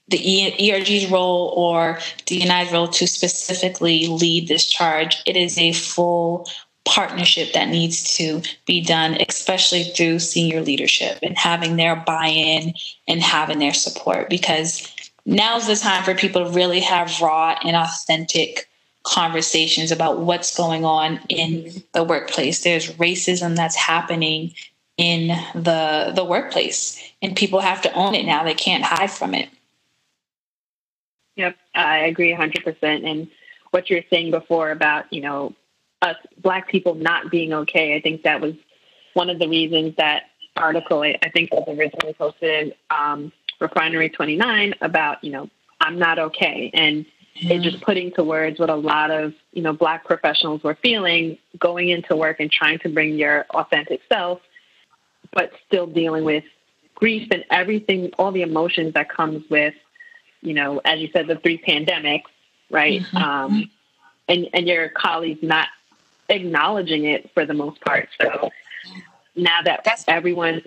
the 0.09 0.71
ERG's 0.71 1.11
role 1.11 1.53
or 1.57 1.99
D&I's 2.27 2.73
role 2.73 2.89
to 2.89 3.07
specifically 3.07 4.07
lead 4.07 4.49
this 4.49 4.65
charge. 4.65 5.23
It 5.27 5.37
is 5.37 5.59
a 5.59 5.73
full 5.73 6.49
partnership 6.85 7.53
that 7.53 7.69
needs 7.69 8.17
to 8.17 8.41
be 8.65 8.81
done, 8.81 9.19
especially 9.29 9.85
through 9.85 10.21
senior 10.21 10.63
leadership 10.63 11.19
and 11.23 11.37
having 11.37 11.77
their 11.77 11.97
buy 11.97 12.29
in 12.29 12.75
and 13.09 13.21
having 13.21 13.59
their 13.59 13.75
support 13.75 14.31
because 14.31 14.95
now's 15.25 15.67
the 15.67 15.75
time 15.75 16.05
for 16.05 16.15
people 16.15 16.45
to 16.45 16.51
really 16.53 16.81
have 16.81 17.21
raw 17.21 17.59
and 17.65 17.75
authentic 17.75 18.69
conversations 19.07 19.93
about 19.93 20.19
what's 20.19 20.57
going 20.57 20.85
on 20.85 21.21
in 21.29 21.83
the 21.93 22.03
workplace. 22.03 22.65
There's 22.65 22.93
racism 22.95 23.55
that's 23.55 23.77
happening 23.77 24.53
in 24.97 25.29
the 25.55 26.13
the 26.15 26.25
workplace 26.25 27.01
and 27.23 27.37
people 27.37 27.61
have 27.61 27.83
to 27.83 27.93
own 27.93 28.15
it 28.15 28.27
now. 28.27 28.43
They 28.45 28.55
can't 28.55 28.83
hide 28.83 29.11
from 29.11 29.35
it. 29.35 29.49
Yep, 31.37 31.57
I 31.75 31.99
agree 31.99 32.35
100% 32.35 33.07
and 33.07 33.29
what 33.71 33.91
you're 33.91 34.03
saying 34.11 34.31
before 34.31 34.71
about, 34.71 35.13
you 35.13 35.21
know, 35.21 35.55
us 36.03 36.17
black 36.39 36.69
people 36.69 36.95
not 36.95 37.31
being 37.31 37.53
okay. 37.53 37.95
I 37.95 38.01
think 38.01 38.23
that 38.23 38.41
was 38.41 38.55
one 39.13 39.29
of 39.29 39.39
the 39.39 39.49
reasons 39.49 39.95
that 39.97 40.25
article 40.57 41.03
I, 41.03 41.19
I 41.23 41.29
think 41.29 41.53
was 41.53 41.65
originally 41.69 42.15
posted 42.15 42.75
um, 42.91 43.33
Refinery 43.61 44.09
29 44.09 44.75
about, 44.81 45.23
you 45.23 45.31
know, 45.31 45.51
I'm 45.81 45.99
not 45.99 46.19
okay. 46.19 46.71
And 46.73 47.05
mm-hmm. 47.41 47.63
just 47.63 47.81
putting 47.83 48.13
to 48.13 48.25
words 48.25 48.59
what 48.59 48.71
a 48.71 48.75
lot 48.75 49.11
of, 49.11 49.35
you 49.53 49.63
know, 49.63 49.73
black 49.73 50.05
professionals 50.05 50.63
were 50.63 50.75
feeling 50.77 51.39
going 51.59 51.89
into 51.89 52.17
work 52.17 52.41
and 52.41 52.51
trying 52.51 52.79
to 52.81 52.89
bring 52.89 53.15
your 53.15 53.47
authentic 53.51 54.01
self, 54.09 54.41
but 55.33 55.53
still 55.67 55.87
dealing 55.87 56.25
with 56.25 56.45
grief 56.95 57.29
and 57.31 57.45
everything, 57.51 58.11
all 58.19 58.33
the 58.33 58.43
emotions 58.43 58.95
that 58.95 59.09
comes 59.09 59.49
with, 59.51 59.75
you 60.43 60.55
know, 60.55 60.81
as 60.85 61.01
you 61.01 61.09
said, 61.13 61.27
the 61.27 61.37
three 61.37 61.59
pandemics, 61.59 62.25
right? 62.71 63.03
Mm-hmm. 63.03 63.17
Um, 63.17 63.71
and, 64.29 64.49
and 64.53 64.67
your 64.67 64.89
colleagues 64.89 65.43
not 65.43 65.69
acknowledging 66.29 67.05
it 67.05 67.31
for 67.35 67.47
the 67.47 67.55
most 67.55 67.81
part. 67.81 68.09
So 68.21 68.51
now 69.35 69.63
that 69.65 69.85
That's- 69.85 70.05
everyone, 70.09 70.63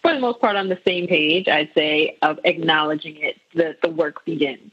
for 0.00 0.14
the 0.14 0.20
most 0.20 0.40
part, 0.40 0.56
on 0.56 0.68
the 0.68 0.78
same 0.86 1.08
page, 1.08 1.48
I'd 1.48 1.74
say 1.74 2.16
of 2.22 2.38
acknowledging 2.44 3.16
it, 3.16 3.36
the 3.52 3.76
the 3.82 3.90
work 3.90 4.24
begins. 4.24 4.70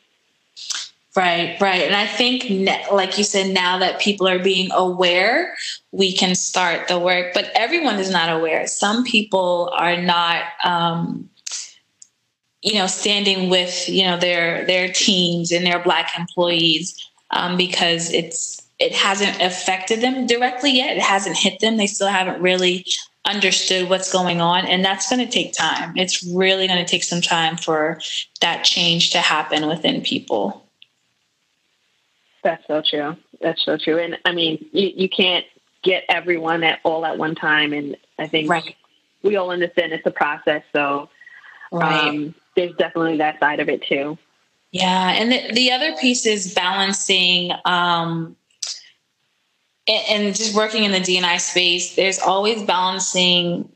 Right, 1.15 1.59
right. 1.61 1.83
And 1.83 1.95
I 1.95 2.05
think, 2.07 2.45
like 2.91 3.17
you 3.17 3.23
said, 3.23 3.53
now 3.53 3.77
that 3.79 4.01
people 4.01 4.27
are 4.27 4.39
being 4.39 4.69
aware, 4.73 5.55
we 5.93 6.11
can 6.11 6.35
start 6.35 6.89
the 6.89 6.99
work. 6.99 7.33
But 7.33 7.51
everyone 7.55 7.99
is 7.99 8.09
not 8.11 8.27
aware. 8.29 8.67
Some 8.67 9.05
people 9.05 9.71
are 9.77 9.95
not, 10.01 10.43
um, 10.65 11.29
you 12.61 12.73
know, 12.73 12.87
standing 12.87 13.49
with 13.49 13.87
you 13.87 14.03
know 14.03 14.17
their 14.17 14.65
their 14.65 14.91
teams 14.91 15.53
and 15.53 15.65
their 15.65 15.81
black 15.81 16.11
employees 16.19 17.09
um, 17.31 17.55
because 17.55 18.11
it's 18.11 18.61
it 18.79 18.93
hasn't 18.93 19.41
affected 19.41 20.01
them 20.01 20.27
directly 20.27 20.71
yet. 20.71 20.97
It 20.97 21.03
hasn't 21.03 21.37
hit 21.37 21.61
them. 21.61 21.77
They 21.77 21.87
still 21.87 22.09
haven't 22.09 22.41
really 22.41 22.85
understood 23.25 23.89
what's 23.89 24.11
going 24.11 24.41
on. 24.41 24.65
And 24.65 24.83
that's 24.83 25.09
going 25.09 25.25
to 25.25 25.31
take 25.31 25.53
time. 25.53 25.95
It's 25.95 26.23
really 26.23 26.67
going 26.67 26.83
to 26.83 26.89
take 26.89 27.03
some 27.05 27.21
time 27.21 27.55
for 27.57 27.99
that 28.41 28.63
change 28.65 29.11
to 29.11 29.19
happen 29.19 29.67
within 29.67 30.01
people. 30.01 30.64
That's 32.45 32.65
so 32.67 32.83
true. 32.87 33.17
That's 33.41 33.65
so 33.65 33.75
true. 33.75 33.97
And 33.97 34.19
I 34.23 34.31
mean, 34.31 34.63
you, 34.71 34.91
you 34.95 35.09
can't 35.09 35.43
get 35.81 36.03
everyone 36.09 36.63
at 36.63 36.79
all 36.83 37.03
at 37.03 37.17
one 37.17 37.33
time. 37.33 37.73
And 37.73 37.97
I 38.19 38.27
think 38.27 38.51
right. 38.51 38.75
we 39.23 39.35
all 39.35 39.49
understand 39.49 39.93
it's 39.93 40.05
a 40.05 40.11
process. 40.11 40.61
So 40.71 41.09
right. 41.71 42.07
um, 42.07 42.35
there's 42.55 42.75
definitely 42.75 43.17
that 43.17 43.39
side 43.39 43.59
of 43.61 43.67
it 43.67 43.81
too. 43.81 44.19
Yeah. 44.69 45.13
And 45.13 45.31
the, 45.31 45.53
the 45.53 45.71
other 45.71 45.95
piece 45.95 46.27
is 46.27 46.53
balancing 46.53 47.51
um, 47.65 48.35
and 49.87 50.35
just 50.35 50.55
working 50.55 50.83
in 50.83 50.91
the 50.91 50.99
D&I 50.99 51.37
space, 51.37 51.95
there's 51.95 52.19
always 52.19 52.61
balancing 52.61 53.69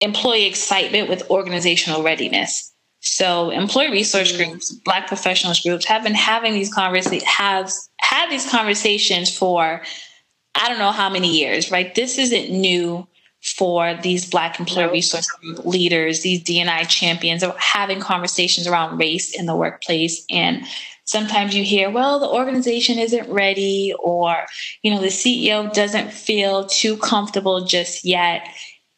employee 0.00 0.46
excitement 0.46 1.08
with 1.08 1.30
organizational 1.30 2.02
readiness. 2.02 2.72
So 3.06 3.50
employee 3.50 3.90
resource 3.90 4.32
mm. 4.32 4.36
groups, 4.36 4.72
black 4.72 5.06
professionals 5.06 5.60
groups 5.60 5.84
have 5.86 6.02
been 6.02 6.14
having 6.14 6.54
these 6.54 6.72
conversations 6.72 7.22
have 7.24 7.70
had 8.00 8.30
these 8.30 8.48
conversations 8.50 9.36
for 9.36 9.82
I 10.54 10.68
don't 10.68 10.78
know 10.78 10.92
how 10.92 11.10
many 11.10 11.38
years, 11.38 11.70
right? 11.70 11.94
This 11.94 12.18
isn't 12.18 12.50
new 12.50 13.06
for 13.42 13.94
these 14.02 14.28
black 14.28 14.58
employee 14.58 14.90
resource 14.90 15.30
group 15.30 15.64
leaders, 15.64 16.22
these 16.22 16.42
D&I 16.42 16.84
champions 16.84 17.42
of 17.42 17.56
having 17.58 18.00
conversations 18.00 18.66
around 18.66 18.98
race 18.98 19.38
in 19.38 19.46
the 19.46 19.54
workplace 19.54 20.24
and 20.30 20.66
sometimes 21.06 21.54
you 21.54 21.64
hear, 21.64 21.88
well, 21.88 22.18
the 22.18 22.28
organization 22.28 22.98
isn't 22.98 23.30
ready, 23.30 23.94
or, 23.98 24.44
you 24.82 24.90
know, 24.90 25.00
the 25.00 25.06
CEO 25.06 25.72
doesn't 25.72 26.12
feel 26.12 26.66
too 26.66 26.96
comfortable 26.98 27.64
just 27.64 28.04
yet. 28.04 28.46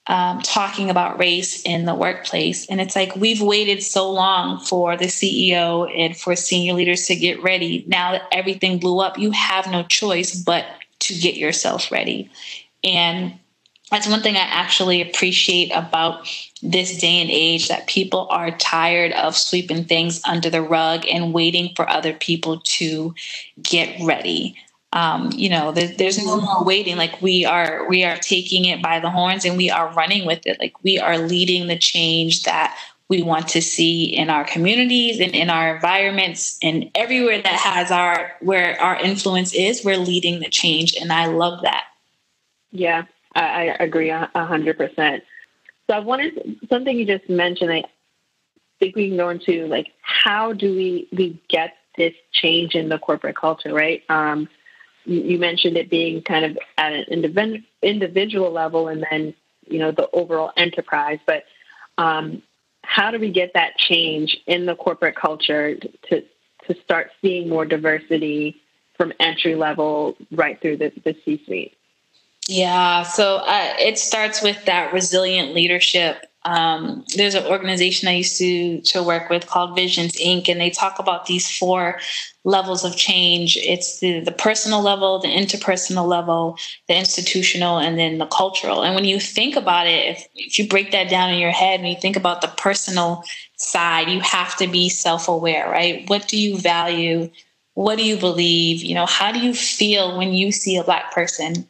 Um, 0.09 0.41
talking 0.41 0.89
about 0.89 1.19
race 1.19 1.63
in 1.65 1.85
the 1.85 1.95
workplace. 1.95 2.67
And 2.71 2.81
it's 2.81 2.97
like 2.97 3.15
we've 3.15 3.43
waited 3.43 3.83
so 3.83 4.11
long 4.11 4.59
for 4.59 4.97
the 4.97 5.05
CEO 5.05 5.87
and 5.95 6.17
for 6.17 6.35
senior 6.35 6.73
leaders 6.73 7.05
to 7.09 7.15
get 7.15 7.43
ready. 7.43 7.85
Now 7.87 8.13
that 8.13 8.23
everything 8.33 8.79
blew 8.79 9.01
up, 9.01 9.19
you 9.19 9.33
have 9.33 9.71
no 9.71 9.83
choice 9.83 10.35
but 10.35 10.65
to 11.01 11.15
get 11.15 11.37
yourself 11.37 11.93
ready. 11.93 12.31
And 12.83 13.39
that's 13.91 14.09
one 14.09 14.23
thing 14.23 14.37
I 14.37 14.41
actually 14.41 15.01
appreciate 15.01 15.71
about 15.71 16.29
this 16.63 16.99
day 16.99 17.21
and 17.21 17.31
age 17.31 17.69
that 17.69 17.87
people 17.87 18.27
are 18.31 18.51
tired 18.51 19.13
of 19.13 19.37
sweeping 19.37 19.85
things 19.85 20.21
under 20.29 20.51
the 20.51 20.63
rug 20.63 21.07
and 21.11 21.33
waiting 21.33 21.73
for 21.75 21.89
other 21.89 22.13
people 22.13 22.61
to 22.65 23.15
get 23.63 23.99
ready. 24.03 24.57
Um, 24.93 25.31
you 25.35 25.51
know, 25.51 25.71
there, 25.73 25.89
there's 25.89 26.25
no 26.25 26.41
more 26.41 26.65
waiting. 26.65 26.97
Like 26.97 27.21
we 27.21 27.45
are, 27.45 27.87
we 27.89 28.05
are 28.05 28.17
taking 28.17 28.65
it 28.65 28.83
by 28.83 29.01
the 29.01 29.11
horns 29.11 29.45
and 29.45 29.57
we 29.57 29.71
are 29.71 29.93
running 29.93 30.27
with 30.27 30.47
it. 30.47 30.59
Like 30.59 30.83
we 30.83 30.99
are 30.99 31.19
leading 31.19 31.67
the 31.67 31.79
change 31.79 32.45
that 32.45 32.77
we 33.09 33.23
want 33.23 33.49
to 33.49 33.63
see 33.63 34.05
in 34.05 34.29
our 34.29 34.45
communities 34.45 35.21
and 35.21 35.35
in 35.35 35.49
our 35.49 35.75
environments 35.75 36.59
and 36.63 36.91
everywhere 36.95 37.41
that 37.41 37.55
has 37.55 37.91
our 37.91 38.33
where 38.41 38.81
our 38.81 38.97
influence 38.97 39.55
is. 39.55 39.85
We're 39.85 39.97
leading 39.97 40.41
the 40.41 40.49
change, 40.51 40.95
and 40.95 41.13
I 41.13 41.27
love 41.27 41.63
that. 41.63 41.85
Yeah, 42.71 43.05
I, 43.35 43.71
I 43.71 43.77
agree 43.81 44.11
a 44.11 44.31
hundred 44.35 44.77
percent. 44.77 45.25
So 45.89 45.97
I 45.97 46.01
wanted 46.01 46.61
something 46.69 46.99
you 46.99 47.07
just 47.07 47.29
mentioned. 47.31 47.73
I 47.73 47.85
think 48.79 48.95
we 48.95 49.09
can 49.09 49.17
go 49.17 49.31
into 49.31 49.67
like 49.67 49.93
how 50.03 50.53
do 50.53 50.75
we 50.75 51.09
we 51.13 51.41
get 51.49 51.77
this 51.97 52.15
change 52.31 52.75
in 52.75 52.91
the 52.91 52.99
corporate 52.99 53.37
culture, 53.37 53.73
right? 53.73 54.03
Um, 54.11 54.49
you, 55.09 55.39
mentioned 55.39 55.77
it 55.77 55.91
being 55.91 56.23
kind 56.23 56.45
of 56.45 56.59
at 56.77 56.93
an 56.93 57.05
individual 57.83 58.51
level, 58.51 58.89
and 58.89 59.05
then 59.11 59.35
you 59.67 59.79
know 59.79 59.91
the 59.91 60.09
overall 60.13 60.53
enterprise. 60.57 61.19
But 61.27 61.45
um, 61.97 62.43
how 62.83 63.11
do 63.11 63.19
we 63.19 63.31
get 63.31 63.55
that 63.55 63.77
change 63.77 64.37
in 64.47 64.67
the 64.67 64.77
corporate 64.77 65.17
culture 65.17 65.77
to 65.77 66.25
to 66.67 66.81
start 66.85 67.11
seeing 67.23 67.49
more 67.49 67.65
diversity 67.65 68.61
from 68.97 69.13
entry 69.21 69.55
level 69.55 70.17
right 70.31 70.61
through 70.61 70.77
the, 70.77 70.93
the 71.05 71.17
C 71.25 71.43
suite? 71.47 71.75
Yeah, 72.47 73.03
so 73.03 73.37
uh, 73.37 73.75
it 73.79 73.99
starts 73.99 74.43
with 74.43 74.65
that 74.67 74.93
resilient 74.93 75.55
leadership 75.55 76.28
Um, 76.45 77.05
there's 77.17 77.35
an 77.35 77.47
organization 77.47 78.09
I 78.09 78.13
used 78.13 78.39
to 78.39 78.81
to 78.83 79.03
work 79.03 79.29
with 79.29 79.47
called 79.47 79.75
Visions 79.75 80.13
Inc. 80.15 80.49
and 80.49 80.61
they 80.61 80.71
talk 80.71 80.99
about 80.99 81.27
these 81.27 81.51
four 81.51 81.99
levels 82.45 82.85
of 82.85 82.97
change. 82.97 83.57
It's 83.57 83.99
the 83.99 84.21
the 84.21 84.33
personal 84.33 84.81
level, 84.81 85.19
the 85.19 85.29
interpersonal 85.29 86.07
level, 86.07 86.57
the 86.87 86.97
institutional, 86.97 87.79
and 87.79 87.99
then 87.99 88.19
the 88.19 88.27
cultural. 88.27 88.83
And 88.83 88.95
when 88.95 89.05
you 89.05 89.19
think 89.19 89.57
about 89.57 89.89
it, 89.89 90.17
if, 90.17 90.29
if 90.37 90.59
you 90.59 90.69
break 90.69 90.93
that 90.93 91.11
down 91.11 91.33
in 91.33 91.41
your 91.41 91.51
head 91.51 91.81
and 91.81 91.89
you 91.89 91.97
think 91.97 92.17
about 92.17 92.41
the 92.41 92.49
personal 92.49 93.25
side, 93.57 94.09
you 94.09 94.21
have 94.21 94.57
to 94.59 94.69
be 94.69 94.89
self 94.89 95.29
aware, 95.29 95.69
right? 95.69 96.09
What 96.09 96.29
do 96.29 96.41
you 96.41 96.57
value? 96.57 97.31
What 97.75 97.97
do 97.97 98.05
you 98.05 98.17
believe? 98.17 98.83
You 98.83 98.95
know, 98.95 99.07
how 99.07 99.33
do 99.33 99.41
you 99.41 99.55
feel 99.55 100.17
when 100.17 100.33
you 100.33 100.53
see 100.53 100.77
a 100.77 100.85
black 100.85 101.13
person 101.13 101.69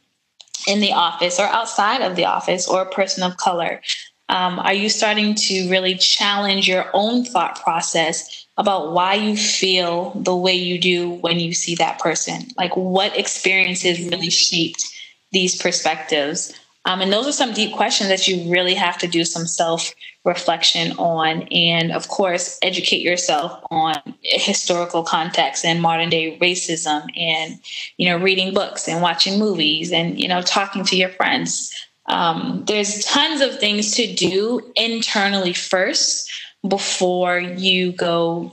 in 0.67 0.81
the 0.81 0.93
office 0.93 1.41
or 1.41 1.45
outside 1.45 2.03
of 2.03 2.17
the 2.17 2.27
office 2.27 2.69
or 2.69 2.83
a 2.83 2.91
person 2.91 3.23
of 3.23 3.39
color? 3.39 3.81
Um, 4.29 4.59
are 4.59 4.75
you 4.75 4.89
starting 4.89 5.35
to 5.35 5.71
really 5.71 5.95
challenge 5.97 6.69
your 6.69 6.91
own 6.93 7.25
thought 7.25 7.61
process 7.63 8.47
about 8.59 8.93
why 8.93 9.15
you 9.15 9.37
feel 9.37 10.11
the 10.11 10.37
way 10.37 10.55
you 10.55 10.79
do 10.79 11.11
when 11.11 11.41
you 11.41 11.53
see 11.53 11.75
that 11.77 11.99
person? 11.99 12.49
Like, 12.57 12.77
what 12.77 13.17
experiences 13.17 14.01
really 14.01 14.31
shaped 14.31 14.85
these 15.33 15.61
perspectives? 15.61 16.53
Um, 16.85 17.01
and 17.01 17.13
those 17.13 17.27
are 17.27 17.33
some 17.33 17.53
deep 17.53 17.75
questions 17.75 18.09
that 18.09 18.27
you 18.27 18.51
really 18.51 18.75
have 18.75 18.99
to 18.99 19.07
do 19.07 19.25
some 19.25 19.47
self 19.47 19.93
reflection 20.25 20.93
on. 20.93 21.43
And 21.51 21.93
of 21.93 22.09
course, 22.09 22.59
educate 22.63 23.03
yourself 23.03 23.63
on 23.71 23.97
historical 24.23 25.03
context 25.03 25.65
and 25.65 25.83
modern 25.83 26.09
day 26.09 26.39
racism 26.39 27.07
and, 27.17 27.59
you 27.97 28.09
know, 28.09 28.17
reading 28.17 28.55
books 28.55 28.89
and 28.89 29.03
watching 29.03 29.39
movies 29.39 29.93
and, 29.93 30.19
you 30.19 30.29
know, 30.29 30.43
talking 30.43 30.85
to 30.85 30.97
your 30.97 31.11
friends. 31.11 31.73
Um, 32.09 32.65
there's 32.67 33.05
tons 33.05 33.41
of 33.41 33.59
things 33.59 33.95
to 33.97 34.13
do 34.13 34.73
internally 34.77 35.53
first 35.53 36.31
before 36.67 37.39
you 37.39 37.93
go 37.93 38.53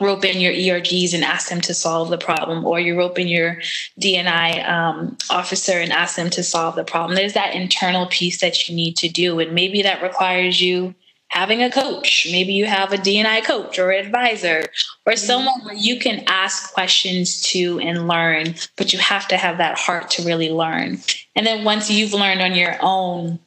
rope 0.00 0.24
in 0.24 0.40
your 0.40 0.52
ERGs 0.52 1.12
and 1.12 1.22
ask 1.22 1.50
them 1.50 1.60
to 1.60 1.74
solve 1.74 2.08
the 2.08 2.18
problem, 2.18 2.64
or 2.64 2.80
you 2.80 2.96
rope 2.96 3.18
in 3.18 3.28
your 3.28 3.60
D&I 3.98 4.60
um, 4.62 5.16
officer 5.28 5.72
and 5.72 5.92
ask 5.92 6.16
them 6.16 6.30
to 6.30 6.42
solve 6.42 6.74
the 6.74 6.84
problem. 6.84 7.14
There's 7.14 7.34
that 7.34 7.54
internal 7.54 8.06
piece 8.06 8.40
that 8.40 8.68
you 8.68 8.74
need 8.74 8.96
to 8.96 9.08
do, 9.08 9.38
and 9.38 9.52
maybe 9.52 9.82
that 9.82 10.02
requires 10.02 10.60
you 10.60 10.94
having 11.30 11.62
a 11.62 11.70
coach. 11.70 12.26
Maybe 12.30 12.52
you 12.52 12.66
have 12.66 12.92
a 12.92 12.98
D&I 12.98 13.40
coach 13.40 13.78
or 13.78 13.92
advisor 13.92 14.66
or 15.06 15.12
mm-hmm. 15.14 15.26
someone 15.26 15.64
where 15.64 15.74
you 15.74 15.98
can 15.98 16.24
ask 16.26 16.72
questions 16.74 17.40
to 17.50 17.80
and 17.80 18.06
learn, 18.06 18.54
but 18.76 18.92
you 18.92 18.98
have 18.98 19.26
to 19.28 19.36
have 19.36 19.58
that 19.58 19.78
heart 19.78 20.10
to 20.10 20.22
really 20.22 20.50
learn. 20.50 20.98
And 21.34 21.46
then 21.46 21.64
once 21.64 21.90
you've 21.90 22.12
learned 22.12 22.42
on 22.42 22.54
your 22.54 22.76
own, 22.82 23.38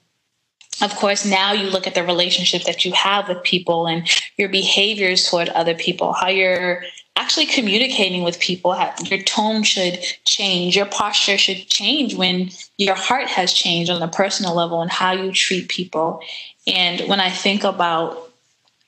of 0.81 0.95
course, 0.95 1.25
now 1.25 1.53
you 1.53 1.69
look 1.69 1.85
at 1.85 1.93
the 1.93 2.03
relationship 2.03 2.63
that 2.63 2.83
you 2.83 2.93
have 2.93 3.27
with 3.27 3.43
people 3.43 3.85
and 3.85 4.09
your 4.37 4.49
behaviors 4.49 5.29
toward 5.29 5.49
other 5.49 5.75
people, 5.75 6.13
how 6.13 6.29
you're 6.29 6.83
actually 7.15 7.45
communicating 7.45 8.23
with 8.23 8.39
people. 8.39 8.75
Your 9.03 9.21
tone 9.21 9.63
should 9.63 9.99
change, 10.25 10.75
your 10.75 10.87
posture 10.87 11.37
should 11.37 11.67
change 11.67 12.15
when 12.15 12.49
your 12.77 12.95
heart 12.95 13.27
has 13.27 13.53
changed 13.53 13.91
on 13.91 13.99
the 13.99 14.07
personal 14.07 14.55
level 14.55 14.81
and 14.81 14.91
how 14.91 15.11
you 15.11 15.31
treat 15.31 15.69
people. 15.69 16.21
And 16.67 17.07
when 17.09 17.19
I 17.19 17.29
think 17.29 17.63
about 17.63 18.29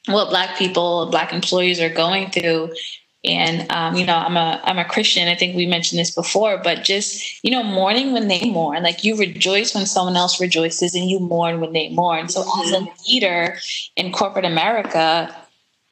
what 0.08 0.30
Black 0.30 0.58
people, 0.58 1.08
Black 1.08 1.34
employees 1.34 1.80
are 1.80 1.90
going 1.90 2.32
through, 2.32 2.74
and 3.26 3.70
um, 3.72 3.96
you 3.96 4.06
know, 4.06 4.16
I'm 4.16 4.38
a 4.38 4.62
I'm 4.64 4.78
a 4.78 4.86
Christian. 4.86 5.28
I 5.28 5.36
think 5.36 5.56
we 5.56 5.66
mentioned 5.66 6.00
this 6.00 6.12
before, 6.12 6.60
but 6.64 6.84
just 6.84 7.44
you 7.44 7.52
know, 7.52 7.64
mourning 7.64 8.14
when 8.14 8.28
they 8.28 8.50
mourn, 8.50 8.84
like 8.84 9.04
you 9.04 9.18
rejoice 9.18 9.74
when 9.74 9.86
someone 9.86 10.16
else 10.16 10.40
rejoices, 10.40 10.94
and 10.94 11.10
you 11.10 11.20
mourn 11.20 11.60
when 11.60 11.74
they 11.74 11.90
mourn. 11.90 12.30
So, 12.30 12.46
as 12.62 12.72
a 12.72 12.88
leader 13.08 13.58
in 13.96 14.12
corporate 14.12 14.46
America, 14.46 15.36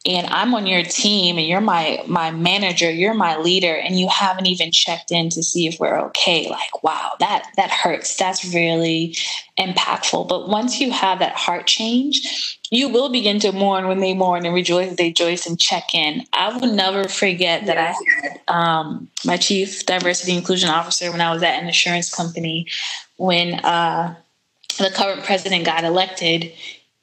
and 0.06 0.28
I'm 0.28 0.54
on 0.54 0.68
your 0.68 0.84
team 0.84 1.38
and 1.38 1.48
you're 1.48 1.62
my 1.62 2.04
my 2.08 2.32
manager, 2.32 2.92
you're 2.92 3.14
my 3.14 3.38
leader 3.38 3.74
and 3.74 3.98
you 3.98 4.10
haven't 4.10 4.48
even 4.48 4.72
checked 4.72 5.12
in 5.12 5.30
to 5.30 5.42
see 5.42 5.66
if 5.66 5.80
we're 5.80 5.98
okay. 6.08 6.50
Like, 6.50 6.84
wow, 6.84 7.14
that 7.20 7.48
that 7.56 7.72
hurts. 7.72 8.18
That's 8.18 8.54
really 8.54 9.16
impactful. 9.58 10.28
But 10.28 10.50
once 10.50 10.82
you 10.82 10.92
have 10.92 11.20
that 11.20 11.36
heart 11.36 11.68
change, 11.68 12.60
you 12.70 12.90
will 12.90 13.10
begin 13.10 13.40
to 13.40 13.54
mourn 13.54 13.88
when 13.88 14.00
they 14.00 14.14
mourn 14.14 14.46
and 14.46 14.54
rejoice 14.54 14.96
they 14.96 15.10
rejoice 15.10 15.46
and 15.46 15.60
check 15.60 15.94
in. 15.94 16.24
I 16.34 16.58
will 16.58 16.74
never 16.74 17.08
forget 17.08 17.66
that 17.68 17.78
I 17.78 17.96
had 18.22 18.42
um, 18.50 19.08
my 19.24 19.38
chief 19.38 19.86
diversity 19.86 20.36
inclusion 20.36 20.70
officer 20.70 21.12
when 21.12 21.22
I 21.22 21.32
was 21.32 21.44
at 21.44 21.62
an 21.62 21.68
insurance 21.68 22.14
company 22.14 22.68
when 23.16 23.54
uh, 23.54 24.16
the 24.80 24.92
current 24.94 25.24
president 25.24 25.66
got 25.66 25.86
elected 25.86 26.52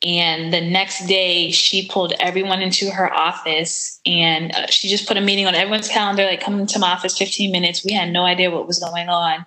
and 0.03 0.51
the 0.53 0.63
next 0.63 1.07
day, 1.07 1.51
she 1.51 1.87
pulled 1.87 2.15
everyone 2.21 2.63
into 2.63 2.91
her 2.91 3.13
office 3.13 4.01
and 4.07 4.51
uh, 4.53 4.67
she 4.69 4.89
just 4.89 5.07
put 5.07 5.19
a 5.19 5.21
meeting 5.21 5.47
on 5.47 5.55
everyone's 5.55 5.89
calendar, 5.89 6.25
like, 6.25 6.41
come 6.41 6.65
to 6.67 6.79
my 6.79 6.93
office 6.93 7.19
15 7.19 7.53
minutes. 7.53 7.85
We 7.85 7.93
had 7.93 8.11
no 8.11 8.25
idea 8.25 8.51
what 8.51 8.67
was 8.67 8.79
going 8.79 9.11
on. 9.11 9.45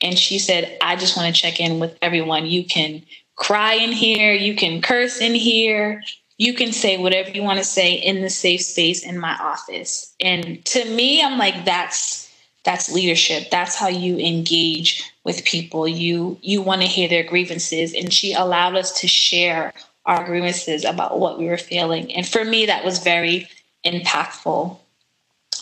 And 0.00 0.18
she 0.18 0.38
said, 0.38 0.78
I 0.80 0.96
just 0.96 1.18
want 1.18 1.34
to 1.34 1.38
check 1.38 1.60
in 1.60 1.80
with 1.80 1.98
everyone. 2.00 2.46
You 2.46 2.64
can 2.64 3.02
cry 3.36 3.74
in 3.74 3.92
here, 3.92 4.32
you 4.32 4.54
can 4.54 4.80
curse 4.80 5.20
in 5.20 5.34
here, 5.34 6.02
you 6.38 6.54
can 6.54 6.72
say 6.72 6.96
whatever 6.96 7.30
you 7.30 7.42
want 7.42 7.58
to 7.58 7.64
say 7.64 7.92
in 7.92 8.22
the 8.22 8.30
safe 8.30 8.62
space 8.62 9.04
in 9.04 9.18
my 9.18 9.34
office. 9.34 10.14
And 10.18 10.64
to 10.66 10.84
me, 10.86 11.22
I'm 11.22 11.36
like, 11.36 11.66
that's 11.66 12.28
that's 12.62 12.92
leadership 12.92 13.48
that's 13.50 13.74
how 13.74 13.88
you 13.88 14.18
engage 14.18 15.02
with 15.24 15.44
people 15.46 15.88
you 15.88 16.38
you 16.42 16.60
want 16.60 16.82
to 16.82 16.86
hear 16.86 17.08
their 17.08 17.24
grievances 17.24 17.94
and 17.94 18.12
she 18.12 18.34
allowed 18.34 18.76
us 18.76 19.00
to 19.00 19.08
share 19.08 19.72
our 20.10 20.24
grievances 20.24 20.84
about 20.84 21.18
what 21.18 21.38
we 21.38 21.46
were 21.46 21.56
feeling. 21.56 22.12
And 22.12 22.26
for 22.26 22.44
me, 22.44 22.66
that 22.66 22.84
was 22.84 22.98
very 22.98 23.48
impactful 23.86 24.76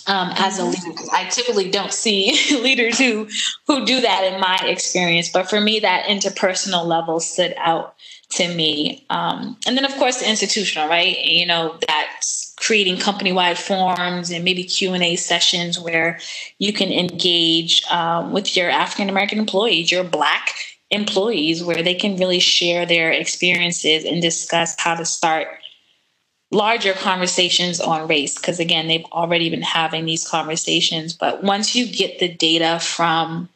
um, 0.09 0.31
as 0.37 0.59
a 0.59 0.65
leader 0.65 0.99
I 1.13 1.25
typically 1.25 1.71
don't 1.71 1.93
see 1.93 2.33
leaders 2.63 2.99
who 2.99 3.29
who 3.67 3.85
do 3.85 4.01
that 4.01 4.25
in 4.33 4.41
my 4.41 4.59
experience. 4.67 5.29
But 5.29 5.51
for 5.51 5.61
me, 5.61 5.81
that 5.81 6.07
interpersonal 6.07 6.87
level 6.87 7.21
stood 7.21 7.55
out 7.59 7.95
to 8.31 8.53
me. 8.55 9.05
Um, 9.11 9.57
and 9.67 9.77
then, 9.77 9.85
of 9.85 9.95
course, 9.97 10.21
the 10.21 10.29
institutional, 10.29 10.89
right? 10.89 11.23
You 11.25 11.47
know, 11.47 11.79
that's 11.87 12.55
creating 12.57 12.99
company-wide 12.99 13.59
forums 13.59 14.31
and 14.31 14.45
maybe 14.45 14.65
q&a 14.65 15.15
sessions 15.15 15.79
where 15.79 16.19
you 16.59 16.73
can 16.73 16.91
engage 16.91 17.85
um, 17.87 18.33
with 18.33 18.57
your 18.57 18.69
african 18.69 19.09
american 19.09 19.39
employees 19.39 19.93
your 19.93 20.03
black 20.03 20.57
employees 20.91 21.63
where 21.63 21.83
they 21.83 21.95
can 21.95 22.17
really 22.17 22.41
share 22.41 22.87
their 22.87 23.11
experiences 23.11 24.05
and 24.05 24.23
discuss 24.23 24.79
how 24.79 24.95
to 24.95 25.05
start 25.05 25.49
larger 26.51 26.95
conversations 26.95 27.81
on 27.81 28.09
race. 28.09 28.37
Because 28.37 28.59
again 28.59 28.89
they've 28.89 29.05
already 29.07 29.51
been 29.51 29.63
having 29.63 30.05
these 30.07 30.27
conversations 30.27 31.13
but 31.13 31.43
once 31.43 31.75
you 31.75 31.87
get 31.87 32.19
the 32.19 32.29
data 32.29 32.79
from 32.81 33.49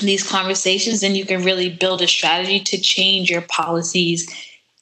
these 0.00 0.28
conversations 0.28 1.02
then 1.02 1.14
you 1.14 1.26
can 1.26 1.44
really 1.44 1.68
build 1.68 2.00
a 2.00 2.08
strategy 2.08 2.58
to 2.58 2.80
change 2.80 3.30
your 3.30 3.42
policies 3.42 4.28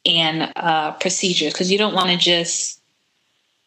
and 0.06 0.52
uh, 0.56 0.92
procedures. 0.92 1.52
Because 1.52 1.70
you 1.72 1.78
don't 1.78 1.94
want 1.94 2.10
to 2.10 2.16
just 2.16 2.80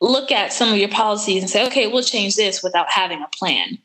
look 0.03 0.31
at 0.31 0.51
some 0.51 0.71
of 0.71 0.77
your 0.77 0.89
policies 0.89 1.41
and 1.41 1.49
say 1.49 1.65
okay 1.65 1.87
we'll 1.87 2.03
change 2.03 2.35
this 2.35 2.61
without 2.61 2.89
having 2.89 3.21
a 3.21 3.27
plan 3.37 3.77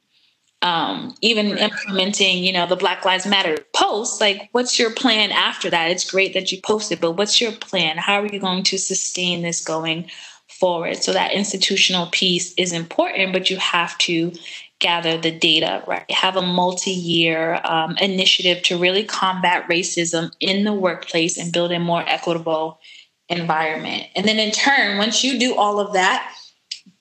um, 0.63 1.15
even 1.21 1.57
implementing, 1.57 2.43
you 2.43 2.53
know, 2.53 2.67
the 2.67 2.77
Black 2.77 3.05
Lives 3.05 3.27
Matter 3.27 3.59
post, 3.75 4.21
like, 4.21 4.49
what's 4.53 4.79
your 4.79 4.91
plan 4.91 5.31
after 5.31 5.71
that? 5.71 5.91
It's 5.91 6.11
great 6.11 6.35
that 6.35 6.51
you 6.51 6.61
posted, 6.61 7.01
but 7.01 7.13
what's 7.13 7.41
your 7.41 7.53
plan? 7.53 7.97
How 7.97 8.21
are 8.21 8.27
you 8.27 8.41
going 8.41 8.65
to 8.65 8.79
sustain 8.79 9.43
this 9.43 9.65
going 9.65 10.11
forward? 10.49 10.97
So 10.97 11.13
that 11.13 11.33
institutional 11.33 12.09
piece 12.11 12.55
is 12.55 12.73
important, 12.73 13.33
but 13.33 13.51
you 13.51 13.57
have 13.59 13.97
to 13.99 14.33
gather 14.81 15.17
the 15.17 15.31
data, 15.31 15.83
right? 15.87 16.11
Have 16.11 16.37
a 16.37 16.43
multi 16.43 16.91
year 16.91 17.61
um, 17.65 17.97
initiative 17.99 18.63
to 18.65 18.79
really 18.79 19.05
combat 19.05 19.69
racism 19.69 20.33
in 20.41 20.65
the 20.65 20.75
workplace 20.75 21.39
and 21.39 21.53
build 21.53 21.73
a 21.73 21.79
more 21.79 22.03
equitable 22.07 22.81
environment. 23.29 24.07
And 24.17 24.27
then 24.27 24.39
in 24.39 24.51
turn, 24.51 24.99
once 24.99 25.23
you 25.23 25.39
do 25.39 25.55
all 25.55 25.81
of 25.81 25.93
that, 25.93 26.33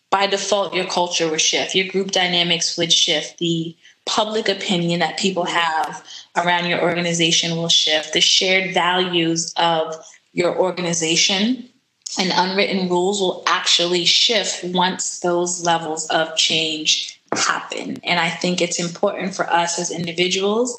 by 0.10 0.28
default, 0.28 0.74
your 0.74 0.86
culture 0.86 1.30
would 1.30 1.41
shift, 1.41 1.76
your 1.76 1.88
group 1.88 2.12
dynamics 2.12 2.78
would 2.78 2.93
shift, 2.93 3.38
the 3.39 3.76
public 4.06 4.48
opinion 4.48 5.02
that 5.02 5.20
people 5.20 5.46
have 5.46 6.06
around 6.38 6.65
your 6.65 6.82
organization 6.82 7.58
will 7.58 7.70
shift, 7.70 8.13
the 8.13 8.22
shared 8.22 8.74
values 8.74 9.54
of 9.58 9.96
your 10.34 10.58
organization 10.58 11.67
and 12.17 12.32
unwritten 12.36 12.89
rules 12.89 13.20
will 13.20 13.43
actually 13.48 14.06
shift 14.06 14.63
once 14.63 15.20
those 15.20 15.63
levels 15.63 16.08
of 16.10 16.36
change 16.38 17.20
happen. 17.34 17.98
And 18.04 18.20
I 18.20 18.30
think 18.30 18.62
it's 18.62 18.80
important 18.80 19.36
for 19.36 19.50
us 19.50 19.78
as 19.78 19.91
individuals, 19.91 20.78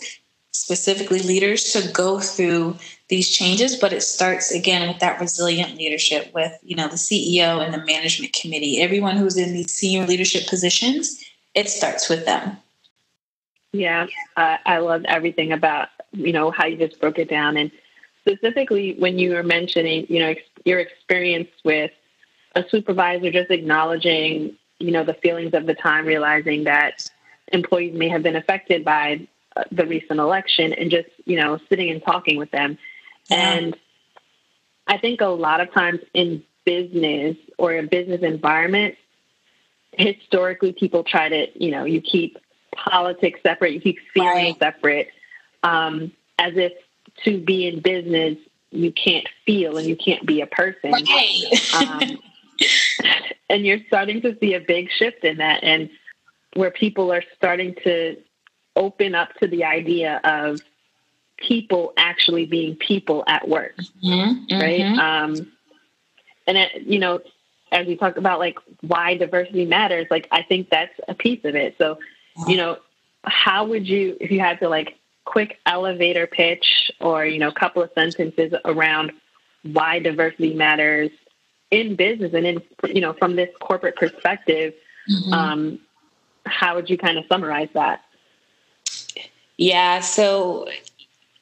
specifically 0.53 1.21
leaders, 1.21 1.73
to 1.73 1.93
go 1.93 2.19
through 2.19 2.77
these 3.09 3.31
changes 3.31 3.77
but 3.77 3.92
it 3.92 4.03
starts 4.03 4.53
again 4.53 4.88
with 4.88 4.99
that 4.99 5.21
resilient 5.21 5.77
leadership 5.77 6.33
with 6.35 6.53
you 6.62 6.77
know 6.77 6.88
the 6.88 6.97
ceo 6.97 7.64
and 7.64 7.73
the 7.73 7.85
management 7.85 8.33
committee. 8.33 8.81
Everyone 8.81 9.16
who's 9.16 9.37
in 9.37 9.53
these 9.53 9.73
senior 9.73 10.07
leadership 10.07 10.47
positions 10.49 11.25
it 11.55 11.68
starts 11.68 12.09
with 12.09 12.25
them. 12.25 12.57
Yeah 13.73 14.07
i 14.37 14.79
loved 14.79 15.07
everything 15.07 15.53
about 15.53 15.88
you 16.12 16.33
know 16.33 16.51
how 16.51 16.66
you 16.66 16.77
just 16.77 17.01
broke 17.01 17.18
it 17.18 17.29
down. 17.29 17.57
And 17.57 17.71
specifically 18.21 18.94
when 18.99 19.18
you 19.18 19.33
were 19.33 19.42
mentioning, 19.42 20.07
you 20.09 20.21
know, 20.21 20.35
your 20.64 20.81
experience 20.81 21.49
with 21.64 21.90
a 22.55 22.64
supervisor 22.68 23.31
just 23.31 23.51
acknowledging, 23.51 24.57
you 24.79 24.90
know, 24.90 25.05
the 25.05 25.14
feelings 25.14 25.55
of 25.55 25.66
the 25.66 25.75
time, 25.75 26.07
realizing 26.07 26.64
that 26.64 27.09
employees 27.53 27.94
may 27.94 28.09
have 28.09 28.23
been 28.23 28.37
affected 28.37 28.85
by 28.85 29.27
uh, 29.57 29.64
the 29.73 29.87
recent 29.87 30.21
election 30.21 30.73
and 30.73 30.90
just, 30.90 31.09
you 31.25 31.37
know, 31.37 31.59
sitting 31.68 31.90
and 31.90 32.03
talking 32.03 32.37
with 32.37 32.51
them. 32.51 32.79
Yeah. 33.29 33.53
And 33.53 33.77
I 34.87 34.99
think 34.99 35.21
a 35.21 35.27
lot 35.27 35.61
of 35.61 35.73
times 35.73 36.01
in 36.14 36.43
business 36.64 37.37
or 37.59 37.75
a 37.77 37.83
business 37.83 38.23
environment, 38.23 38.97
historically 39.93 40.73
people 40.73 41.05
try 41.05 41.29
to, 41.29 41.47
you 41.55 41.71
know, 41.71 41.85
you 41.85 42.01
keep 42.01 42.38
politics 42.75 43.41
separate, 43.43 43.73
you 43.73 43.81
keep 43.81 43.99
feelings 44.14 44.57
right. 44.61 44.75
separate, 44.75 45.09
um, 45.62 46.12
as 46.38 46.55
if 46.57 46.73
to 47.25 47.38
be 47.38 47.67
in 47.67 47.81
business 47.81 48.38
you 48.71 48.93
can't 48.93 49.27
feel 49.47 49.79
and 49.79 49.87
you 49.87 49.97
can't 49.97 50.27
be 50.27 50.41
a 50.41 50.47
person. 50.47 50.93
Right. 50.93 51.75
um, 51.75 52.19
and 53.51 53.64
you're 53.64 53.81
starting 53.87 54.21
to 54.23 54.37
see 54.38 54.55
a 54.55 54.61
big 54.61 54.91
shift 54.91 55.25
in 55.25 55.38
that, 55.38 55.64
and 55.64 55.91
where 56.55 56.71
people 56.71 57.12
are 57.12 57.23
starting 57.37 57.75
to 57.85 58.17
open 58.77 59.14
up 59.14 59.35
to 59.35 59.47
the 59.47 59.64
idea 59.64 60.21
of 60.25 60.61
people 61.38 61.92
actually 61.96 62.46
being 62.46 62.77
people 62.77 63.24
at 63.27 63.48
work, 63.48 63.77
mm-hmm, 64.05 64.55
right? 64.55 64.81
Mm-hmm. 64.81 64.98
Um, 64.98 65.53
and 66.46 66.59
it, 66.59 66.83
you 66.83 66.98
know, 66.98 67.20
as 67.70 67.87
we 67.87 67.96
talk 67.96 68.16
about 68.16 68.38
like 68.38 68.59
why 68.81 69.16
diversity 69.16 69.64
matters, 69.64 70.07
like 70.11 70.27
I 70.31 70.42
think 70.42 70.70
that's 70.70 70.98
a 71.07 71.14
piece 71.14 71.44
of 71.44 71.55
it. 71.55 71.77
So, 71.79 71.98
you 72.46 72.57
know, 72.57 72.79
how 73.24 73.66
would 73.66 73.87
you, 73.87 74.16
if 74.20 74.31
you 74.31 74.40
had 74.40 74.61
to 74.61 74.68
like 74.68 74.96
quick 75.24 75.59
elevator 75.66 76.27
pitch 76.27 76.90
or 77.01 77.24
you 77.24 77.38
know, 77.38 77.48
a 77.48 77.53
couple 77.53 77.83
of 77.83 77.90
sentences 77.94 78.55
around 78.64 79.12
why 79.62 79.98
diversity 79.98 80.55
matters 80.55 81.11
in 81.70 81.96
business 81.96 82.33
and 82.33 82.46
in 82.46 82.62
you 82.85 83.01
know 83.01 83.12
from 83.12 83.37
this 83.37 83.51
corporate 83.61 83.96
perspective, 83.96 84.74
mm-hmm. 85.11 85.33
um, 85.33 85.79
how 86.46 86.74
would 86.74 86.88
you 86.88 86.96
kind 86.96 87.18
of 87.18 87.24
summarize 87.29 87.68
that? 87.74 88.03
Yeah, 89.59 90.01
so 90.01 90.68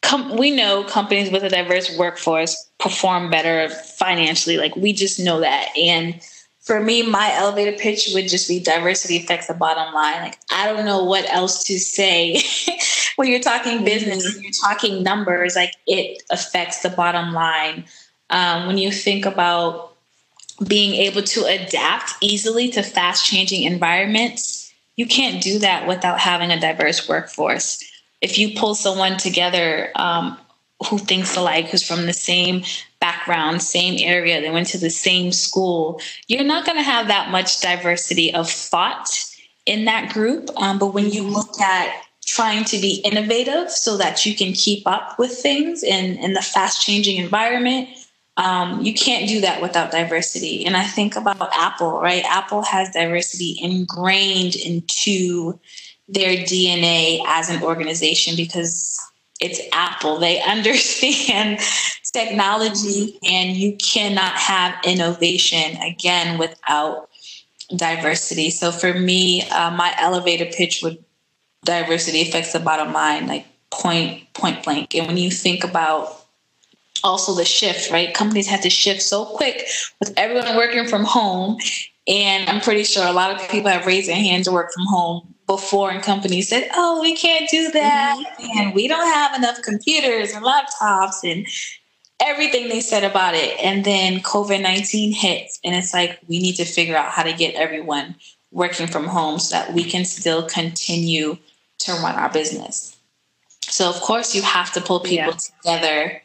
com- 0.02 0.37
we 0.37 0.50
know 0.50 0.85
companies 0.85 1.30
with 1.30 1.42
a 1.42 1.48
diverse 1.48 1.96
workforce 1.96 2.68
perform 2.78 3.30
better 3.30 3.68
financially. 3.68 4.56
Like 4.56 4.76
we 4.76 4.92
just 4.92 5.18
know 5.18 5.40
that. 5.40 5.68
And 5.76 6.20
for 6.61 6.80
me, 6.80 7.02
my 7.02 7.32
elevator 7.35 7.76
pitch 7.78 8.11
would 8.12 8.28
just 8.28 8.48
be 8.48 8.59
diversity 8.59 9.18
affects 9.18 9.46
the 9.46 9.54
bottom 9.54 9.94
line. 9.94 10.22
Like 10.22 10.38
I 10.50 10.66
don't 10.66 10.85
know 10.85 11.04
what 11.04 11.28
else 11.30 11.64
to 11.64 11.78
say 11.78 12.40
when 13.16 13.28
you're 13.28 13.40
talking 13.40 13.85
business, 13.85 14.35
when 14.35 14.42
you're 14.42 14.52
talking 14.62 15.02
numbers, 15.02 15.56
like 15.56 15.74
it 15.87 16.22
affects 16.30 16.82
the 16.82 16.90
bottom 16.90 17.32
line. 17.32 17.85
Um, 18.30 18.66
when 18.66 18.78
you 18.78 18.90
think 18.90 19.24
about 19.24 19.92
being 20.66 20.94
able 20.94 21.22
to 21.22 21.44
adapt 21.44 22.12
easily 22.20 22.68
to 22.70 22.82
fast 22.82 23.24
changing 23.24 23.62
environments, 23.62 24.72
you 24.96 25.06
can't 25.06 25.42
do 25.42 25.59
that 25.61 25.87
without 25.87 26.18
having 26.18 26.50
a 26.50 26.59
diverse 26.59 27.09
workforce 27.09 27.85
if 28.20 28.38
you 28.38 28.59
pull 28.59 28.74
someone 28.74 29.16
together 29.16 29.90
um, 29.94 30.38
who 30.88 30.98
thinks 30.98 31.37
alike, 31.37 31.66
who's 31.66 31.83
from 31.83 32.07
the 32.07 32.12
same 32.12 32.62
background, 33.00 33.62
same 33.62 33.98
area, 34.00 34.40
they 34.40 34.50
went 34.50 34.68
to 34.68 34.79
the 34.79 34.90
same 34.90 35.33
school, 35.33 36.00
you're 36.29 36.44
not 36.44 36.64
going 36.64 36.79
to 36.79 36.83
have 36.83 37.09
that 37.09 37.31
much 37.31 37.61
diversity 37.61 38.33
of 38.35 38.50
thought 38.50 39.09
in 39.64 39.85
that 39.85 40.12
group. 40.12 40.50
Um, 40.57 40.79
but 40.79 40.94
when 40.94 41.11
you 41.11 41.22
look 41.22 41.61
at 41.61 42.02
trying 42.24 42.64
to 42.64 42.79
be 42.79 43.00
innovative 43.05 43.70
so 43.70 43.96
that 43.96 44.26
you 44.26 44.35
can 44.35 44.52
keep 44.52 44.87
up 44.87 45.18
with 45.18 45.33
things 45.33 45.83
in, 45.83 46.16
in 46.18 46.33
the 46.33 46.42
fast 46.42 46.85
changing 46.85 47.18
environment, 47.18 47.88
um, 48.37 48.83
you 48.83 48.92
can't 48.92 49.29
do 49.29 49.40
that 49.40 49.62
without 49.62 49.90
diversity. 49.90 50.66
And 50.66 50.76
I 50.76 50.85
think 50.85 51.16
about 51.16 51.48
Apple, 51.55 52.00
right? 52.00 52.24
Apple 52.24 52.62
has 52.62 52.90
diversity 52.90 53.59
ingrained 53.62 54.57
into 54.57 55.59
their 56.09 56.37
DNA 56.37 57.21
as 57.27 57.51
an 57.51 57.62
organization 57.62 58.37
because 58.37 58.99
it's 59.40 59.61
Apple. 59.73 60.19
They 60.19 60.40
understand 60.49 61.61
technology, 62.12 63.19
and 63.25 63.57
you 63.57 63.77
cannot 63.77 64.33
have 64.33 64.75
innovation 64.85 65.77
again 65.83 66.38
without 66.38 67.09
diversity. 67.75 68.51
So 68.51 68.71
for 68.71 68.95
me, 68.95 69.42
uh, 69.51 69.71
my 69.71 69.95
elevator 69.99 70.47
pitch 70.47 70.81
would 70.83 71.03
diversity 71.64 72.23
affects 72.23 72.53
the 72.53 72.61
bottom 72.61 72.92
line, 72.92 73.27
like 73.27 73.47
point 73.71 74.33
point 74.35 74.64
blank. 74.64 74.95
And 74.95 75.07
when 75.09 75.16
you 75.16 75.31
think 75.31 75.64
about 75.64 76.25
also 77.05 77.35
the 77.35 77.45
shift, 77.45 77.90
right? 77.90 78.14
Companies 78.14 78.47
had 78.47 78.62
to 78.62 78.71
shift 78.71 79.03
so 79.03 79.27
quick 79.27 79.66
with 80.01 80.12
everyone 80.16 80.57
working 80.57 80.87
from 80.87 81.05
home. 81.05 81.59
And 82.09 82.49
I'm 82.49 82.61
pretty 82.61 82.85
sure 82.85 83.05
a 83.05 83.12
lot 83.12 83.33
of 83.33 83.49
people 83.51 83.71
have 83.71 83.85
raised 83.85 84.09
their 84.09 84.16
hand 84.16 84.45
to 84.45 84.53
work 84.53 84.73
from 84.73 84.87
home 84.87 85.35
before 85.46 85.90
and 85.90 86.02
companies 86.02 86.48
said, 86.48 86.68
oh, 86.74 87.00
we 87.00 87.16
can't 87.16 87.48
do 87.48 87.70
that. 87.70 88.16
Mm-hmm. 88.18 88.59
And 88.59 88.74
we 88.74 88.88
don't 88.88 89.06
have 89.06 89.35
enough 89.35 89.62
computers 89.62 90.32
and 90.32 90.44
laptops 90.44 91.22
and 91.24 91.46
everything 92.20 92.68
they 92.68 92.80
said 92.80 93.04
about 93.04 93.35
it. 93.35 93.56
And 93.62 93.85
then 93.85 94.20
COVID 94.20 94.61
19 94.61 95.12
hits. 95.12 95.61
And 95.64 95.74
it's 95.74 95.94
like, 95.94 96.18
we 96.28 96.40
need 96.40 96.56
to 96.56 96.64
figure 96.64 96.96
out 96.96 97.11
how 97.11 97.22
to 97.22 97.32
get 97.32 97.54
everyone 97.54 98.16
working 98.50 98.87
from 98.87 99.06
home 99.06 99.38
so 99.38 99.56
that 99.56 99.72
we 99.72 99.85
can 99.85 100.04
still 100.04 100.48
continue 100.48 101.37
to 101.78 101.92
run 101.92 102.16
our 102.16 102.30
business. 102.30 102.96
So, 103.61 103.88
of 103.88 104.00
course, 104.00 104.35
you 104.35 104.42
have 104.42 104.72
to 104.72 104.80
pull 104.80 105.00
people 105.00 105.35
yeah. 105.64 105.78
together 105.78 106.22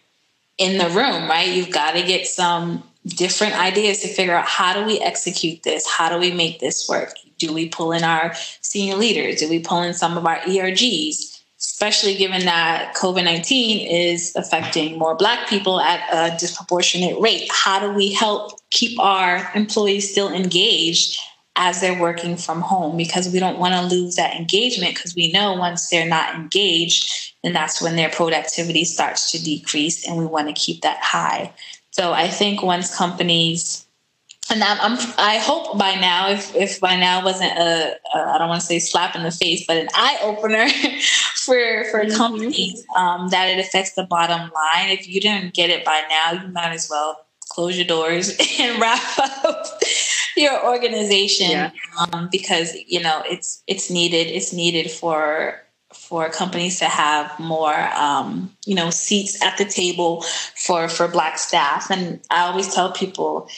in 0.57 0.77
the 0.77 0.87
room, 0.89 1.27
right? 1.27 1.49
You've 1.49 1.71
got 1.71 1.93
to 1.93 2.03
get 2.03 2.27
some 2.27 2.83
different 3.05 3.59
ideas 3.59 3.99
to 3.99 4.07
figure 4.07 4.35
out 4.35 4.45
how 4.45 4.73
do 4.73 4.85
we 4.85 4.99
execute 4.99 5.63
this? 5.63 5.87
How 5.89 6.09
do 6.09 6.19
we 6.19 6.31
make 6.31 6.59
this 6.59 6.87
work? 6.87 7.15
Do 7.41 7.53
we 7.53 7.67
pull 7.69 7.91
in 7.91 8.03
our 8.03 8.33
senior 8.61 8.95
leaders? 8.95 9.39
Do 9.39 9.49
we 9.49 9.59
pull 9.59 9.81
in 9.81 9.93
some 9.93 10.17
of 10.17 10.25
our 10.25 10.37
ERGs? 10.41 11.41
Especially 11.57 12.15
given 12.15 12.45
that 12.45 12.95
COVID 12.95 13.23
19 13.23 13.87
is 13.87 14.35
affecting 14.35 14.97
more 14.97 15.15
Black 15.15 15.49
people 15.49 15.79
at 15.79 16.01
a 16.11 16.37
disproportionate 16.37 17.19
rate. 17.19 17.49
How 17.51 17.79
do 17.79 17.91
we 17.91 18.13
help 18.13 18.59
keep 18.69 18.99
our 18.99 19.49
employees 19.55 20.09
still 20.09 20.29
engaged 20.31 21.19
as 21.55 21.81
they're 21.81 21.99
working 21.99 22.37
from 22.37 22.61
home? 22.61 22.97
Because 22.97 23.31
we 23.31 23.39
don't 23.39 23.59
want 23.59 23.73
to 23.73 23.95
lose 23.95 24.15
that 24.15 24.35
engagement 24.35 24.95
because 24.95 25.15
we 25.15 25.31
know 25.31 25.53
once 25.53 25.89
they're 25.89 26.07
not 26.07 26.35
engaged, 26.35 27.33
then 27.43 27.53
that's 27.53 27.81
when 27.81 27.95
their 27.95 28.09
productivity 28.09 28.85
starts 28.85 29.31
to 29.31 29.43
decrease, 29.43 30.07
and 30.07 30.17
we 30.17 30.25
want 30.25 30.47
to 30.47 30.53
keep 30.53 30.81
that 30.81 30.99
high. 31.01 31.51
So 31.91 32.13
I 32.13 32.27
think 32.27 32.63
once 32.63 32.95
companies 32.95 33.80
and 34.51 34.63
I'm, 34.63 34.77
I'm, 34.81 34.97
i 35.17 35.37
hope 35.37 35.77
by 35.77 35.95
now, 35.95 36.29
if, 36.29 36.53
if 36.55 36.79
by 36.79 36.95
now 36.97 37.23
wasn't 37.23 37.57
a, 37.57 37.97
a 38.13 38.17
I 38.17 38.37
don't 38.37 38.49
want 38.49 38.61
to 38.61 38.67
say 38.67 38.79
slap 38.79 39.15
in 39.15 39.23
the 39.23 39.31
face, 39.31 39.65
but 39.65 39.77
an 39.77 39.87
eye 39.93 40.17
opener 40.21 40.67
for 41.35 41.85
for 41.85 42.01
mm-hmm. 42.01 42.17
companies 42.17 42.85
um, 42.95 43.29
that 43.29 43.49
it 43.49 43.59
affects 43.59 43.93
the 43.93 44.03
bottom 44.03 44.51
line. 44.51 44.89
If 44.89 45.07
you 45.07 45.21
didn't 45.21 45.53
get 45.53 45.69
it 45.69 45.85
by 45.85 46.03
now, 46.09 46.43
you 46.43 46.49
might 46.49 46.73
as 46.73 46.89
well 46.89 47.25
close 47.49 47.77
your 47.77 47.85
doors 47.85 48.37
and 48.59 48.79
wrap 48.81 49.01
up 49.19 49.65
your 50.35 50.65
organization 50.65 51.51
yeah. 51.51 51.71
um, 51.97 52.29
because 52.31 52.75
you 52.87 52.99
know 52.99 53.23
it's 53.25 53.63
it's 53.67 53.89
needed. 53.89 54.27
It's 54.27 54.51
needed 54.51 54.91
for 54.91 55.61
for 55.93 56.29
companies 56.29 56.79
to 56.79 56.85
have 56.85 57.37
more 57.39 57.77
um, 57.95 58.53
you 58.65 58.75
know 58.75 58.89
seats 58.89 59.41
at 59.41 59.57
the 59.57 59.65
table 59.65 60.23
for 60.55 60.87
for 60.87 61.07
black 61.07 61.37
staff 61.37 61.89
and 61.91 62.21
i 62.29 62.41
always 62.41 62.73
tell 62.73 62.91
people 62.91 63.49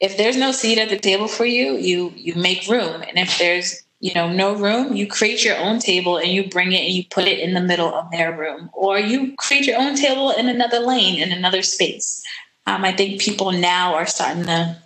if 0.00 0.16
there's 0.16 0.36
no 0.36 0.50
seat 0.50 0.78
at 0.78 0.88
the 0.88 0.98
table 0.98 1.28
for 1.28 1.44
you, 1.44 1.76
you 1.76 2.12
you 2.16 2.34
make 2.34 2.66
room. 2.66 3.02
And 3.02 3.18
if 3.18 3.38
there's 3.38 3.82
you 4.00 4.14
know 4.14 4.32
no 4.32 4.54
room, 4.54 4.96
you 4.96 5.06
create 5.06 5.44
your 5.44 5.58
own 5.58 5.78
table 5.78 6.16
and 6.16 6.28
you 6.28 6.48
bring 6.48 6.72
it 6.72 6.80
and 6.84 6.92
you 6.92 7.04
put 7.10 7.24
it 7.28 7.38
in 7.38 7.54
the 7.54 7.60
middle 7.60 7.94
of 7.94 8.10
their 8.10 8.36
room, 8.36 8.70
or 8.72 8.98
you 8.98 9.34
create 9.36 9.66
your 9.66 9.78
own 9.78 9.94
table 9.94 10.30
in 10.30 10.48
another 10.48 10.80
lane 10.80 11.20
in 11.20 11.32
another 11.32 11.62
space. 11.62 12.22
Um, 12.66 12.84
I 12.84 12.92
think 12.92 13.20
people 13.20 13.52
now 13.52 13.94
are 13.94 14.06
starting 14.06 14.44
to 14.44 14.76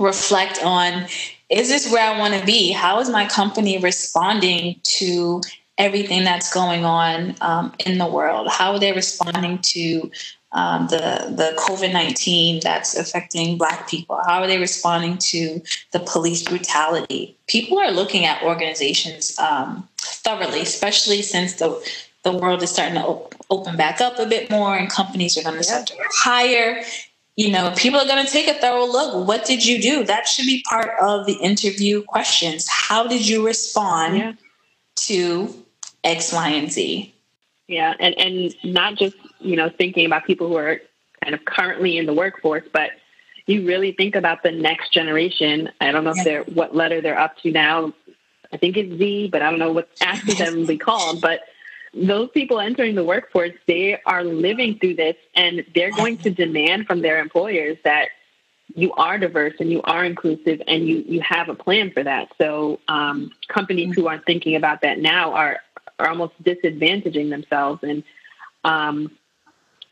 reflect 0.00 0.62
on: 0.64 1.06
Is 1.48 1.68
this 1.68 1.90
where 1.90 2.12
I 2.12 2.18
want 2.18 2.34
to 2.34 2.44
be? 2.44 2.72
How 2.72 2.98
is 3.00 3.08
my 3.08 3.26
company 3.26 3.78
responding 3.78 4.80
to 4.98 5.40
everything 5.78 6.24
that's 6.24 6.52
going 6.52 6.84
on 6.84 7.36
um, 7.40 7.72
in 7.86 7.98
the 7.98 8.06
world? 8.06 8.48
How 8.50 8.72
are 8.72 8.80
they 8.80 8.92
responding 8.92 9.58
to 9.62 10.10
um, 10.52 10.86
the 10.88 11.26
the 11.28 11.54
COVID 11.58 11.92
nineteen 11.92 12.60
that's 12.62 12.96
affecting 12.96 13.58
Black 13.58 13.88
people? 13.88 14.20
How 14.26 14.42
are 14.42 14.46
they 14.46 14.58
responding 14.58 15.18
to 15.18 15.60
the 15.92 16.00
police 16.00 16.42
brutality? 16.42 17.36
People 17.46 17.78
are 17.78 17.90
looking 17.90 18.24
at 18.24 18.42
organizations 18.42 19.38
um, 19.38 19.88
thoroughly, 19.98 20.60
especially 20.60 21.22
since 21.22 21.54
the 21.54 21.80
the 22.22 22.32
world 22.32 22.62
is 22.62 22.70
starting 22.70 22.94
to 22.94 23.04
op- 23.06 23.34
open 23.50 23.76
back 23.76 24.00
up 24.00 24.18
a 24.18 24.26
bit 24.26 24.50
more, 24.50 24.76
and 24.76 24.90
companies 24.90 25.36
are 25.36 25.42
going 25.42 25.56
to 25.56 25.62
start 25.62 25.86
to 25.88 25.94
hire. 26.10 26.82
You 27.36 27.52
know, 27.52 27.72
people 27.76 28.00
are 28.00 28.06
going 28.06 28.24
to 28.24 28.30
take 28.30 28.48
a 28.48 28.54
thorough 28.54 28.86
look. 28.86 29.28
What 29.28 29.44
did 29.44 29.64
you 29.64 29.80
do? 29.80 30.02
That 30.02 30.26
should 30.26 30.46
be 30.46 30.64
part 30.68 30.90
of 31.00 31.24
the 31.24 31.34
interview 31.34 32.02
questions. 32.02 32.66
How 32.68 33.06
did 33.06 33.28
you 33.28 33.46
respond 33.46 34.16
yeah. 34.16 34.32
to 35.06 35.64
X, 36.02 36.32
Y, 36.32 36.48
and 36.48 36.72
Z? 36.72 37.14
Yeah, 37.68 37.94
and 38.00 38.18
and 38.18 38.54
not 38.64 38.96
just 38.96 39.16
you 39.38 39.56
know 39.56 39.68
thinking 39.68 40.06
about 40.06 40.24
people 40.24 40.48
who 40.48 40.56
are 40.56 40.80
kind 41.22 41.34
of 41.34 41.44
currently 41.44 41.98
in 41.98 42.06
the 42.06 42.14
workforce, 42.14 42.64
but 42.72 42.90
you 43.46 43.66
really 43.66 43.92
think 43.92 44.16
about 44.16 44.42
the 44.42 44.50
next 44.50 44.92
generation. 44.92 45.70
I 45.80 45.92
don't 45.92 46.04
know 46.04 46.12
if 46.16 46.24
they're 46.24 46.44
what 46.44 46.74
letter 46.74 47.00
they're 47.00 47.18
up 47.18 47.36
to 47.38 47.52
now. 47.52 47.92
I 48.52 48.56
think 48.56 48.76
it's 48.76 48.98
Z, 48.98 49.28
but 49.30 49.42
I 49.42 49.50
don't 49.50 49.58
know 49.58 49.72
what 49.72 49.88
after 50.00 50.34
them 50.34 50.66
be 50.66 50.78
called. 50.88 51.20
But 51.20 51.40
those 51.94 52.30
people 52.30 52.60
entering 52.60 52.94
the 52.94 53.04
workforce, 53.04 53.52
they 53.66 54.00
are 54.04 54.24
living 54.24 54.78
through 54.78 54.94
this 54.94 55.16
and 55.34 55.64
they're 55.74 55.90
going 55.90 56.18
to 56.18 56.30
demand 56.30 56.86
from 56.86 57.02
their 57.02 57.20
employers 57.20 57.76
that 57.84 58.08
you 58.74 58.92
are 58.94 59.18
diverse 59.18 59.54
and 59.60 59.70
you 59.70 59.80
are 59.82 60.04
inclusive 60.04 60.60
and 60.66 60.86
you, 60.86 61.02
you 61.06 61.20
have 61.22 61.48
a 61.48 61.54
plan 61.54 61.90
for 61.90 62.02
that. 62.02 62.28
So 62.38 62.80
um, 62.88 63.32
companies 63.48 63.94
who 63.94 64.06
aren't 64.08 64.26
thinking 64.26 64.56
about 64.56 64.82
that 64.82 64.98
now 64.98 65.32
are, 65.32 65.60
are 65.98 66.08
almost 66.08 66.40
disadvantaging 66.42 67.30
themselves. 67.30 67.80
And 67.82 68.02
um, 68.64 69.10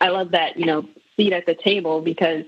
I 0.01 0.09
love 0.09 0.33
that, 0.33 0.59
you 0.59 0.66
know, 0.66 0.88
seat 1.16 1.33
at 1.33 1.47
the 1.47 1.55
table 1.55 2.01
because 2.01 2.45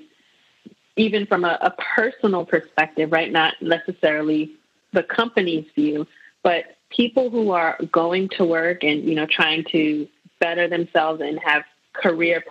even 0.97 1.27
from 1.27 1.45
a, 1.45 1.59
a 1.61 1.71
personal 1.71 2.45
perspective, 2.45 3.13
right, 3.13 3.31
not 3.31 3.55
necessarily 3.61 4.53
the 4.93 5.03
company's 5.03 5.67
view, 5.75 6.07
but 6.43 6.77
people 6.91 7.31
who 7.31 7.51
are 7.51 7.79
going 7.93 8.29
to 8.31 8.45
work 8.45 8.83
and 8.83 9.05
you 9.05 9.15
know 9.15 9.27
trying 9.27 9.65
to 9.65 10.09
better 10.41 10.69
themselves 10.69 11.21
and 11.21 11.39
have 11.41 11.63
career 11.93 12.45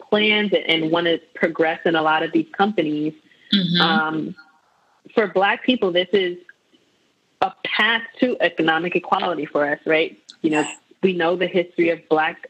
plans 0.00 0.52
and, 0.66 0.90
want 0.90 1.06
to 1.06 1.18
progress 1.34 1.80
in 1.84 1.94
a 1.94 2.02
lot 2.02 2.22
of 2.22 2.32
these 2.32 2.46
companies. 2.56 3.14
Mm-hmm. 3.54 3.80
Um, 3.80 4.34
for 5.14 5.28
Black 5.28 5.64
people, 5.64 5.92
this 5.92 6.08
is 6.12 6.36
a 7.40 7.52
path 7.64 8.02
to 8.20 8.36
economic 8.40 8.94
equality 8.96 9.46
for 9.46 9.66
us, 9.66 9.78
right? 9.86 10.18
You 10.42 10.50
know, 10.50 10.68
we 11.02 11.14
know 11.14 11.36
the 11.36 11.46
history 11.46 11.90
of 11.90 12.00
Black 12.08 12.48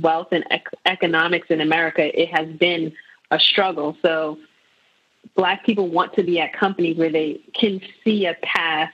wealth 0.00 0.28
and 0.32 0.44
ec- 0.50 0.68
economics 0.86 1.48
in 1.50 1.60
America. 1.60 2.20
It 2.20 2.28
has 2.28 2.48
been 2.48 2.92
a 3.30 3.38
struggle. 3.38 3.96
So, 4.02 4.38
Black 5.34 5.64
people 5.64 5.88
want 5.88 6.14
to 6.14 6.22
be 6.22 6.40
at 6.40 6.52
companies 6.52 6.96
where 6.96 7.10
they 7.10 7.40
can 7.54 7.80
see 8.04 8.26
a 8.26 8.34
path 8.42 8.92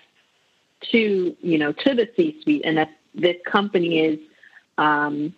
to 0.91 1.37
you 1.41 1.59
know 1.59 1.73
to 1.73 1.95
the 1.95 2.09
C-suite, 2.17 2.63
and 2.65 2.77
that 2.79 2.91
this 3.15 3.37
company 3.47 4.01
is 4.01 4.19
um, 4.79 5.35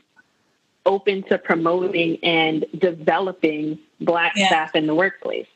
open 0.87 1.23
to 1.25 1.39
promoting 1.39 2.19
and 2.25 2.65
developing 2.77 3.79
Black 4.01 4.33
yeah. 4.37 4.47
staff 4.47 4.75
in 4.75 4.87
the 4.87 4.95
workplace. 4.95 5.47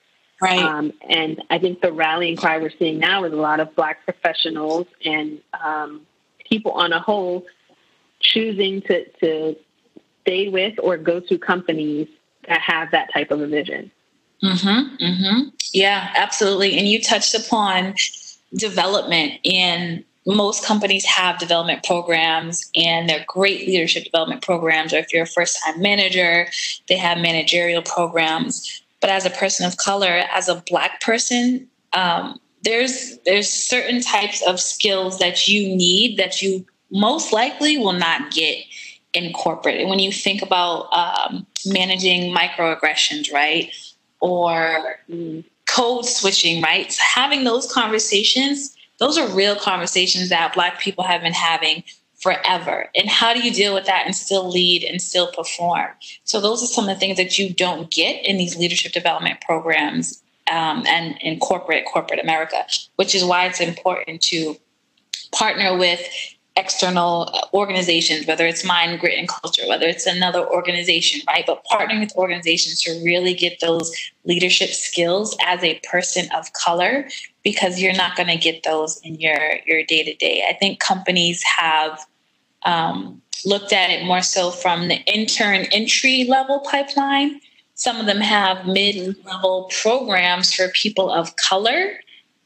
Right. 0.40 0.59
Um, 0.59 0.92
and 1.09 1.42
I 1.50 1.59
think 1.59 1.81
the 1.81 1.92
rallying 1.92 2.37
cry 2.37 2.59
we're 2.59 2.72
seeing 2.76 2.98
now 2.98 3.24
is 3.24 3.33
a 3.33 3.37
lot 3.37 3.61
of 3.61 3.74
Black 3.76 4.05
professionals 4.05 4.87
and 5.05 5.38
um, 5.64 6.02
people 6.52 6.72
on 6.72 6.92
a 6.92 7.00
whole 7.00 7.46
choosing 8.20 8.82
to, 8.82 9.08
to 9.20 9.56
stay 10.20 10.50
with 10.50 10.74
or 10.82 10.98
go 10.98 11.18
to 11.18 11.38
companies 11.38 12.08
that 12.46 12.60
have 12.60 12.90
that 12.90 13.10
type 13.10 13.30
of 13.30 13.40
a 13.40 13.46
vision. 13.46 13.90
Mm-hmm, 14.44 14.96
mm-hmm. 15.02 15.48
Yeah, 15.72 16.12
absolutely. 16.14 16.76
And 16.76 16.86
you 16.86 17.00
touched 17.00 17.34
upon 17.34 17.94
development 18.54 19.34
and 19.46 20.04
most 20.26 20.62
companies 20.62 21.06
have 21.06 21.38
development 21.38 21.84
programs 21.84 22.70
and 22.76 23.08
they're 23.08 23.24
great 23.26 23.66
leadership 23.66 24.04
development 24.04 24.42
programs 24.42 24.92
or 24.92 24.98
if 24.98 25.10
you're 25.10 25.22
a 25.22 25.26
first 25.26 25.58
time 25.64 25.80
manager 25.80 26.46
they 26.86 26.96
have 26.96 27.18
managerial 27.18 27.82
programs 27.82 28.82
but 29.00 29.10
as 29.10 29.26
a 29.26 29.30
person 29.30 29.66
of 29.66 29.76
color 29.78 30.22
as 30.32 30.48
a 30.48 30.62
black 30.68 31.00
person 31.00 31.66
um, 31.92 32.38
there's 32.62 33.18
there's 33.25 33.48
certain 33.48 34.01
types 34.01 34.42
of 34.42 34.61
skills 34.61 35.18
that 35.18 35.48
you 35.48 35.75
need 35.75 36.16
that 36.18 36.42
you 36.42 36.64
most 36.90 37.33
likely 37.33 37.79
will 37.79 37.92
not 37.92 38.31
get 38.31 38.59
in 39.14 39.33
corporate 39.33 39.81
and 39.81 39.90
when 39.90 39.98
you 39.98 40.11
think 40.11 40.42
about 40.42 40.88
um, 40.92 41.46
managing 41.66 42.35
microaggressions 42.35 43.33
right 43.33 43.72
or 44.20 44.96
code 45.72 46.07
switching, 46.07 46.62
right? 46.62 46.92
So 46.92 47.03
having 47.03 47.44
those 47.44 47.72
conversations, 47.72 48.77
those 48.98 49.16
are 49.16 49.29
real 49.29 49.57
conversations 49.57 50.29
that 50.29 50.55
Black 50.55 50.81
people 50.81 51.05
have 51.05 51.22
been 51.22 51.33
having 51.33 51.83
forever. 52.20 52.88
And 52.94 53.09
how 53.09 53.35
do 53.35 53.40
you 53.40 53.53
deal 53.53 53.75
with 53.75 53.87
that 53.87 54.07
and 54.07 54.14
still 54.14 54.48
lead 54.48 54.85
and 54.85 55.01
still 55.01 55.33
perform? 55.33 55.88
So 56.25 56.40
those 56.40 56.62
are 56.62 56.66
some 56.66 56.88
of 56.88 56.94
the 56.94 57.01
things 57.01 57.16
that 57.16 57.38
you 57.38 57.53
don't 57.53 57.90
get 57.90 58.25
in 58.25 58.37
these 58.37 58.57
leadership 58.57 58.92
development 58.92 59.40
programs 59.40 60.22
um, 60.52 60.84
and 60.86 61.16
in 61.20 61.38
corporate 61.40 61.84
corporate 61.86 62.20
America, 62.20 62.64
which 62.96 63.14
is 63.14 63.24
why 63.24 63.46
it's 63.46 63.60
important 63.60 64.20
to 64.20 64.56
partner 65.32 65.76
with 65.76 66.00
external 66.54 67.32
organizations, 67.54 68.26
whether 68.26 68.46
it's 68.46 68.62
Mind, 68.62 69.00
Grit, 69.00 69.18
and 69.18 69.26
Culture, 69.26 69.66
whether 69.66 69.86
it's 69.86 70.04
another 70.04 70.46
organization, 70.46 71.22
right? 71.26 71.44
But 71.46 71.64
partnering 71.64 72.00
with 72.00 72.14
organizations 72.14 72.82
to 72.82 73.02
really 73.02 73.32
get 73.32 73.60
those 73.60 73.90
leadership 74.24 74.68
skills 74.68 75.34
as 75.46 75.64
a 75.64 75.80
person 75.90 76.26
of 76.36 76.52
color, 76.52 77.08
because 77.42 77.80
you're 77.80 77.94
not 77.94 78.16
going 78.16 78.28
to 78.28 78.36
get 78.36 78.62
those 78.64 79.00
in 79.02 79.14
your 79.18 79.58
your 79.66 79.82
day 79.84 80.02
to 80.04 80.14
day. 80.14 80.44
I 80.48 80.52
think 80.52 80.78
companies 80.78 81.42
have 81.42 82.04
um, 82.66 83.22
looked 83.46 83.72
at 83.72 83.88
it 83.90 84.04
more 84.04 84.22
so 84.22 84.50
from 84.50 84.88
the 84.88 85.00
intern 85.06 85.66
entry 85.72 86.24
level 86.24 86.60
pipeline. 86.60 87.40
Some 87.74 87.98
of 87.98 88.06
them 88.06 88.20
have 88.20 88.66
mid 88.66 89.16
level 89.24 89.70
programs 89.82 90.52
for 90.52 90.68
people 90.68 91.11
of 91.11 91.37
color 91.37 91.98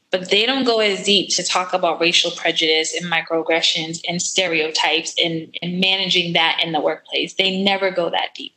but 0.09 0.29
they 0.29 0.45
don't 0.45 0.63
go 0.63 0.79
as 0.79 1.03
deep 1.03 1.29
to 1.35 1.43
talk 1.43 1.73
about 1.73 1.99
racial 1.99 2.31
prejudice 2.31 2.95
and 2.95 3.11
microaggressions 3.11 3.99
and 4.07 4.21
stereotypes 4.21 5.13
and, 5.23 5.55
and 5.61 5.79
managing 5.79 6.33
that 6.33 6.61
in 6.63 6.71
the 6.71 6.79
workplace. 6.79 7.33
They 7.33 7.61
never 7.61 7.91
go 7.91 8.09
that 8.09 8.29
deep. 8.35 8.53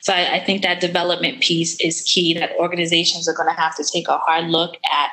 So 0.00 0.12
I, 0.12 0.36
I 0.36 0.44
think 0.44 0.62
that 0.62 0.80
development 0.80 1.40
piece 1.40 1.80
is 1.80 2.02
key 2.02 2.34
that 2.34 2.52
organizations 2.58 3.28
are 3.28 3.34
going 3.34 3.48
to 3.48 3.60
have 3.60 3.76
to 3.76 3.84
take 3.84 4.08
a 4.08 4.18
hard 4.18 4.46
look 4.46 4.74
at 4.92 5.10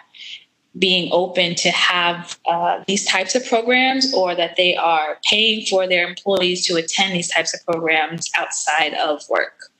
being 0.77 1.09
open 1.13 1.55
to 1.55 1.69
have 1.71 2.37
uh, 2.47 2.83
these 2.87 3.05
types 3.05 3.33
of 3.35 3.45
programs 3.45 4.13
or 4.13 4.35
that 4.35 4.57
they 4.57 4.75
are 4.75 5.17
paying 5.23 5.65
for 5.65 5.87
their 5.87 6.05
employees 6.07 6.65
to 6.65 6.75
attend 6.75 7.13
these 7.13 7.29
types 7.29 7.53
of 7.53 7.63
programs 7.65 8.29
outside 8.35 8.93
of 8.95 9.21
work. 9.29 9.71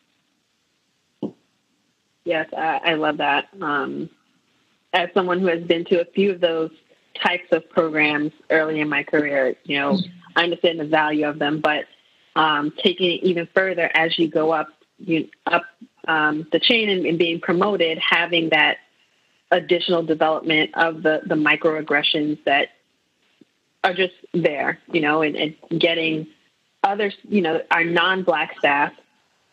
Yes, 2.26 2.50
I, 2.58 2.82
I 2.84 2.94
love 2.96 3.18
that. 3.18 3.48
Um, 3.62 4.10
as 4.92 5.10
someone 5.14 5.40
who 5.40 5.48
has 5.48 5.64
been 5.64 5.86
to 5.86 6.02
a 6.02 6.06
few 6.06 6.32
of 6.32 6.42
those 6.42 6.72
types 7.14 7.48
of 7.52 7.70
programs 7.70 8.34
early 8.50 8.82
in 8.82 8.90
my 8.90 9.04
career, 9.04 9.56
you 9.64 9.80
know, 9.80 10.00
I 10.36 10.44
understand 10.44 10.80
the 10.80 10.86
value 10.86 11.28
of 11.28 11.40
them, 11.40 11.62
but 11.62 11.86
um, 12.36 12.74
taking 12.84 13.12
it 13.12 13.24
even 13.24 13.48
further 13.56 13.90
as 13.94 14.18
you 14.18 14.28
go 14.28 14.52
up, 14.52 14.70
you 14.98 15.30
up 15.46 15.66
um, 16.08 16.48
the 16.52 16.60
chain 16.60 16.90
and, 16.90 17.06
and, 17.06 17.18
being 17.18 17.40
promoted, 17.40 17.98
having 17.98 18.50
that 18.50 18.78
additional 19.52 20.04
development 20.04 20.72
of 20.76 21.04
the 21.04 21.22
the 21.26 21.36
microaggressions 21.36 22.44
that 22.46 22.70
are 23.84 23.94
just 23.94 24.14
there, 24.34 24.80
you 24.92 25.02
know, 25.02 25.22
and, 25.22 25.36
and 25.36 25.56
getting 25.80 26.28
others, 26.84 27.16
you 27.28 27.42
know, 27.42 27.62
our 27.72 27.84
non-black 27.84 28.58
staff 28.60 28.94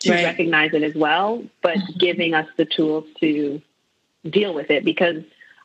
to 0.02 0.12
right. 0.12 0.24
recognize 0.24 0.72
it 0.74 0.82
as 0.82 0.94
well, 0.94 1.44
but 1.62 1.76
mm-hmm. 1.76 1.98
giving 1.98 2.34
us 2.34 2.48
the 2.56 2.64
tools 2.64 3.04
to 3.20 3.60
deal 4.28 4.54
with 4.54 4.70
it 4.70 4.84
because 4.84 5.22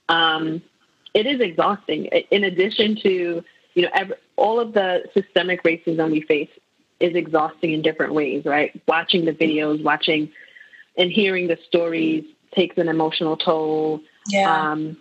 um, 0.10 0.62
it 1.14 1.26
is 1.26 1.40
exhausting. 1.40 2.06
In 2.06 2.44
addition 2.44 2.96
to 2.98 3.44
you 3.74 3.82
know 3.82 3.90
every, 3.94 4.16
all 4.36 4.60
of 4.60 4.74
the 4.74 5.04
systemic 5.14 5.64
racism 5.64 6.12
we 6.12 6.22
face 6.22 6.50
is 7.00 7.16
exhausting 7.16 7.74
in 7.74 7.82
different 7.82 8.14
ways, 8.14 8.46
right? 8.46 8.80
Watching 8.88 9.26
the 9.26 9.34
videos, 9.34 9.84
watching 9.84 10.32
and 10.98 11.12
hearing 11.12 11.48
the 11.48 11.58
stories 11.68 12.26
takes 12.56 12.78
an 12.78 12.88
emotional 12.88 13.38
toll. 13.38 14.02
Yeah. 14.28 14.72
Um, 14.72 14.98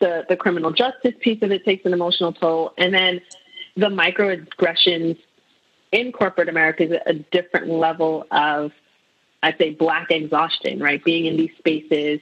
the 0.00 0.24
the 0.28 0.36
criminal 0.36 0.72
justice 0.72 1.14
piece 1.20 1.42
of 1.42 1.52
it 1.52 1.64
takes 1.64 1.84
an 1.84 1.92
emotional 1.92 2.32
toll, 2.32 2.72
and 2.76 2.92
then 2.92 3.20
the 3.76 3.86
microaggressions 3.86 5.18
in 5.92 6.10
corporate 6.10 6.48
America 6.48 6.84
is 6.84 7.00
a 7.06 7.14
different 7.14 7.68
level 7.68 8.26
of, 8.30 8.72
I'd 9.42 9.58
say, 9.58 9.70
black 9.70 10.10
exhaustion, 10.10 10.80
right? 10.80 11.02
Being 11.04 11.26
in 11.26 11.36
these 11.36 11.52
spaces, 11.58 12.20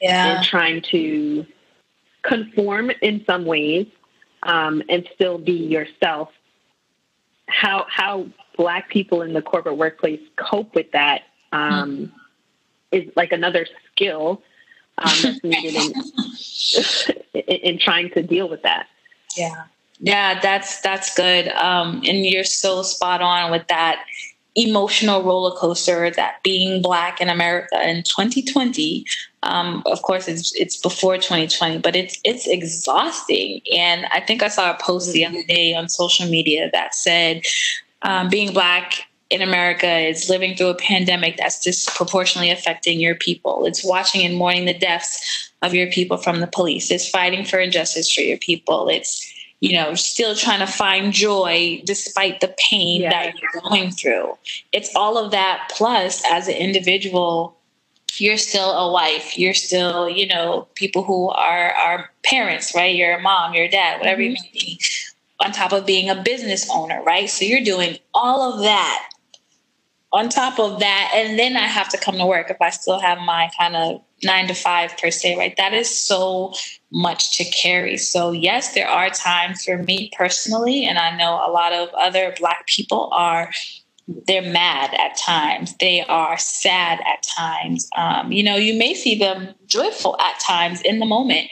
yeah. 0.00 0.36
and 0.36 0.46
trying 0.46 0.82
to 0.90 1.44
conform 2.22 2.90
in 3.02 3.24
some 3.26 3.44
ways 3.44 3.88
um, 4.44 4.82
and 4.88 5.08
still 5.14 5.38
be 5.38 5.52
yourself. 5.52 6.30
How 7.46 7.86
how 7.88 8.28
black 8.56 8.88
people 8.88 9.22
in 9.22 9.32
the 9.32 9.42
corporate 9.42 9.76
workplace 9.76 10.20
cope 10.36 10.74
with 10.74 10.90
that 10.92 11.22
um, 11.52 11.96
mm 11.96 12.10
is 12.90 13.04
like 13.16 13.32
another 13.32 13.66
skill 13.92 14.42
um, 14.96 15.12
that's 15.22 15.44
needed 15.44 15.74
in, 15.74 15.92
in, 17.46 17.72
in 17.72 17.78
trying 17.78 18.08
to 18.12 18.22
deal 18.22 18.48
with 18.48 18.62
that. 18.62 18.86
Yeah, 19.36 19.64
yeah, 20.00 20.40
that's 20.40 20.80
that's 20.80 21.14
good, 21.14 21.48
um, 21.48 22.02
and 22.06 22.24
you're 22.24 22.44
so 22.44 22.82
spot 22.82 23.20
on 23.20 23.50
with 23.50 23.66
that 23.68 24.04
emotional 24.54 25.22
roller 25.22 25.54
coaster 25.56 26.10
that 26.10 26.42
being 26.42 26.82
black 26.82 27.20
in 27.20 27.28
America 27.28 27.88
in 27.88 28.02
2020. 28.02 29.04
Um, 29.44 29.82
of 29.86 30.02
course, 30.02 30.28
it's 30.28 30.54
it's 30.54 30.76
before 30.76 31.16
2020, 31.16 31.78
but 31.78 31.94
it's 31.96 32.20
it's 32.24 32.46
exhausting. 32.46 33.60
And 33.76 34.06
I 34.06 34.20
think 34.20 34.42
I 34.42 34.48
saw 34.48 34.72
a 34.72 34.78
post 34.78 35.12
the 35.12 35.24
other 35.24 35.42
day 35.42 35.74
on 35.74 35.88
social 35.88 36.28
media 36.28 36.70
that 36.72 36.94
said 36.94 37.42
um, 38.02 38.28
being 38.28 38.52
black 38.52 39.04
in 39.30 39.42
America. 39.42 39.98
is 39.98 40.30
living 40.30 40.56
through 40.56 40.68
a 40.68 40.74
pandemic 40.74 41.36
that's 41.36 41.60
disproportionately 41.60 42.50
affecting 42.50 43.00
your 43.00 43.14
people. 43.14 43.66
It's 43.66 43.84
watching 43.84 44.24
and 44.24 44.36
mourning 44.36 44.64
the 44.64 44.78
deaths 44.78 45.52
of 45.62 45.74
your 45.74 45.88
people 45.88 46.16
from 46.16 46.40
the 46.40 46.46
police. 46.46 46.90
It's 46.90 47.08
fighting 47.08 47.44
for 47.44 47.58
injustice 47.58 48.12
for 48.12 48.22
your 48.22 48.38
people. 48.38 48.88
It's 48.88 49.37
you 49.60 49.72
know, 49.72 49.94
still 49.94 50.34
trying 50.34 50.60
to 50.60 50.66
find 50.66 51.12
joy 51.12 51.82
despite 51.84 52.40
the 52.40 52.54
pain 52.70 53.02
yeah. 53.02 53.10
that 53.10 53.34
you're 53.40 53.62
going 53.62 53.90
through. 53.90 54.38
It's 54.72 54.94
all 54.94 55.18
of 55.18 55.32
that 55.32 55.70
plus 55.74 56.22
as 56.30 56.48
an 56.48 56.54
individual 56.54 57.58
you're 58.20 58.36
still 58.36 58.72
a 58.72 58.92
wife 58.92 59.38
you're 59.38 59.54
still 59.54 60.08
you 60.08 60.26
know 60.26 60.66
people 60.74 61.04
who 61.04 61.28
are 61.28 61.72
our 61.72 62.10
parents 62.24 62.74
right 62.74 62.96
you're 62.96 63.16
a 63.16 63.20
mom 63.20 63.54
you're 63.54 63.66
a 63.66 63.70
dad 63.70 63.98
whatever 63.98 64.20
mm-hmm. 64.20 64.34
you 64.34 64.42
may 64.42 64.50
be 64.52 64.80
on 65.40 65.52
top 65.52 65.72
of 65.72 65.86
being 65.86 66.10
a 66.10 66.22
business 66.22 66.68
owner 66.72 67.02
right 67.04 67.30
so 67.30 67.44
you're 67.44 67.62
doing 67.62 67.96
all 68.14 68.52
of 68.52 68.60
that 68.60 69.08
on 70.12 70.28
top 70.28 70.58
of 70.58 70.80
that 70.80 71.12
and 71.14 71.38
then 71.38 71.56
i 71.56 71.66
have 71.66 71.88
to 71.88 71.98
come 71.98 72.16
to 72.16 72.26
work 72.26 72.50
if 72.50 72.60
i 72.60 72.70
still 72.70 72.98
have 72.98 73.18
my 73.18 73.50
kind 73.58 73.76
of 73.76 74.02
nine 74.24 74.48
to 74.48 74.54
five 74.54 74.96
per 74.98 75.10
se 75.10 75.36
right 75.36 75.56
that 75.56 75.72
is 75.72 75.88
so 75.88 76.52
much 76.90 77.36
to 77.36 77.44
carry. 77.44 77.96
So 77.96 78.32
yes 78.32 78.74
there 78.74 78.88
are 78.88 79.10
times 79.10 79.64
for 79.64 79.78
me 79.78 80.10
personally 80.16 80.84
and 80.84 80.98
i 80.98 81.14
know 81.16 81.34
a 81.34 81.50
lot 81.50 81.72
of 81.72 81.88
other 81.90 82.34
black 82.38 82.66
people 82.66 83.08
are 83.12 83.50
they're 84.26 84.40
mad 84.40 84.94
at 84.94 85.18
times. 85.18 85.76
They 85.80 86.02
are 86.06 86.38
sad 86.38 86.98
at 87.00 87.22
times. 87.22 87.90
Um, 87.94 88.32
you 88.32 88.42
know 88.42 88.56
you 88.56 88.78
may 88.78 88.94
see 88.94 89.18
them 89.18 89.54
joyful 89.66 90.16
at 90.20 90.40
times 90.40 90.80
in 90.82 90.98
the 90.98 91.06
moment 91.06 91.50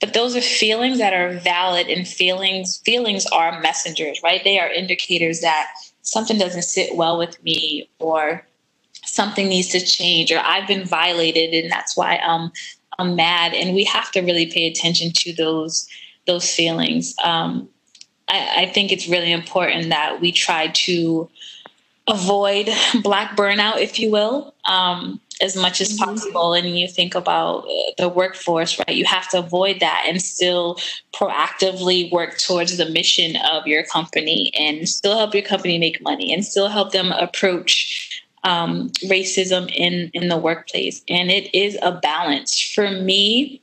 but 0.00 0.14
those 0.14 0.34
are 0.34 0.40
feelings 0.40 0.96
that 0.98 1.12
are 1.12 1.32
valid 1.40 1.88
and 1.88 2.08
feelings 2.08 2.80
feelings 2.84 3.26
are 3.26 3.60
messengers 3.60 4.20
right? 4.22 4.42
They 4.44 4.58
are 4.58 4.70
indicators 4.70 5.40
that 5.40 5.68
something 6.02 6.38
doesn't 6.38 6.62
sit 6.62 6.96
well 6.96 7.18
with 7.18 7.42
me 7.42 7.88
or 7.98 8.46
something 9.04 9.48
needs 9.48 9.68
to 9.68 9.80
change 9.80 10.30
or 10.30 10.38
i've 10.40 10.68
been 10.68 10.84
violated 10.84 11.54
and 11.54 11.70
that's 11.70 11.96
why 11.96 12.16
i'm 12.18 12.50
i'm 13.00 13.16
mad 13.16 13.54
and 13.54 13.74
we 13.74 13.84
have 13.84 14.10
to 14.12 14.20
really 14.20 14.46
pay 14.46 14.66
attention 14.66 15.10
to 15.12 15.32
those 15.34 15.88
those 16.26 16.54
feelings 16.54 17.14
um, 17.24 17.68
I, 18.30 18.62
I 18.62 18.66
think 18.66 18.92
it's 18.92 19.08
really 19.08 19.32
important 19.32 19.88
that 19.88 20.20
we 20.20 20.32
try 20.32 20.68
to 20.68 21.28
avoid 22.08 22.68
black 23.02 23.36
burnout, 23.36 23.80
if 23.80 23.98
you 23.98 24.10
will, 24.10 24.54
um, 24.66 25.20
as 25.40 25.56
much 25.56 25.80
as 25.80 25.92
mm-hmm. 25.92 26.04
possible. 26.04 26.54
And 26.54 26.78
you 26.78 26.88
think 26.88 27.14
about 27.14 27.66
the 27.98 28.08
workforce, 28.08 28.78
right? 28.78 28.96
You 28.96 29.04
have 29.04 29.28
to 29.30 29.38
avoid 29.38 29.80
that 29.80 30.04
and 30.06 30.20
still 30.20 30.78
proactively 31.12 32.10
work 32.10 32.38
towards 32.38 32.76
the 32.76 32.88
mission 32.88 33.36
of 33.50 33.66
your 33.66 33.84
company 33.84 34.52
and 34.58 34.88
still 34.88 35.16
help 35.16 35.34
your 35.34 35.42
company 35.42 35.78
make 35.78 36.02
money 36.02 36.32
and 36.32 36.44
still 36.44 36.68
help 36.68 36.92
them 36.92 37.12
approach 37.12 38.09
um, 38.44 38.90
racism 39.04 39.70
in 39.74 40.10
in 40.14 40.28
the 40.28 40.38
workplace. 40.38 41.02
And 41.08 41.30
it 41.30 41.54
is 41.54 41.78
a 41.82 41.92
balance. 41.92 42.60
For 42.60 42.90
me 42.90 43.62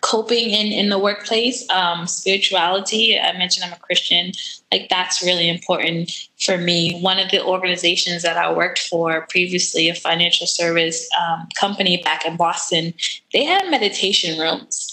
coping 0.00 0.50
in 0.50 0.72
in 0.72 0.88
the 0.88 0.98
workplace 0.98 1.68
um, 1.70 2.06
spirituality 2.06 3.18
i 3.18 3.36
mentioned 3.36 3.64
i'm 3.64 3.72
a 3.72 3.78
christian 3.78 4.32
like 4.70 4.88
that's 4.88 5.22
really 5.22 5.48
important 5.48 6.10
for 6.40 6.56
me. 6.56 6.98
One 7.00 7.18
of 7.18 7.30
the 7.30 7.44
organizations 7.44 8.22
that 8.22 8.36
i 8.36 8.52
worked 8.52 8.78
for 8.78 9.26
previously 9.28 9.88
a 9.88 9.94
financial 9.94 10.46
service 10.46 11.08
um, 11.20 11.48
company 11.58 12.02
back 12.02 12.24
in 12.24 12.36
boston 12.36 12.94
they 13.32 13.44
had 13.44 13.70
meditation 13.70 14.38
rooms. 14.38 14.90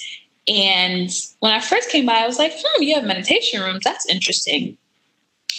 And 0.47 1.09
when 1.39 1.53
i 1.53 1.59
first 1.59 1.89
came 1.89 2.05
by 2.05 2.19
i 2.19 2.27
was 2.27 2.37
like 2.37 2.53
hmm 2.53 2.83
you 2.83 2.95
have 2.95 3.05
meditation 3.05 3.61
rooms? 3.61 3.83
That's 3.83 4.05
interesting. 4.07 4.77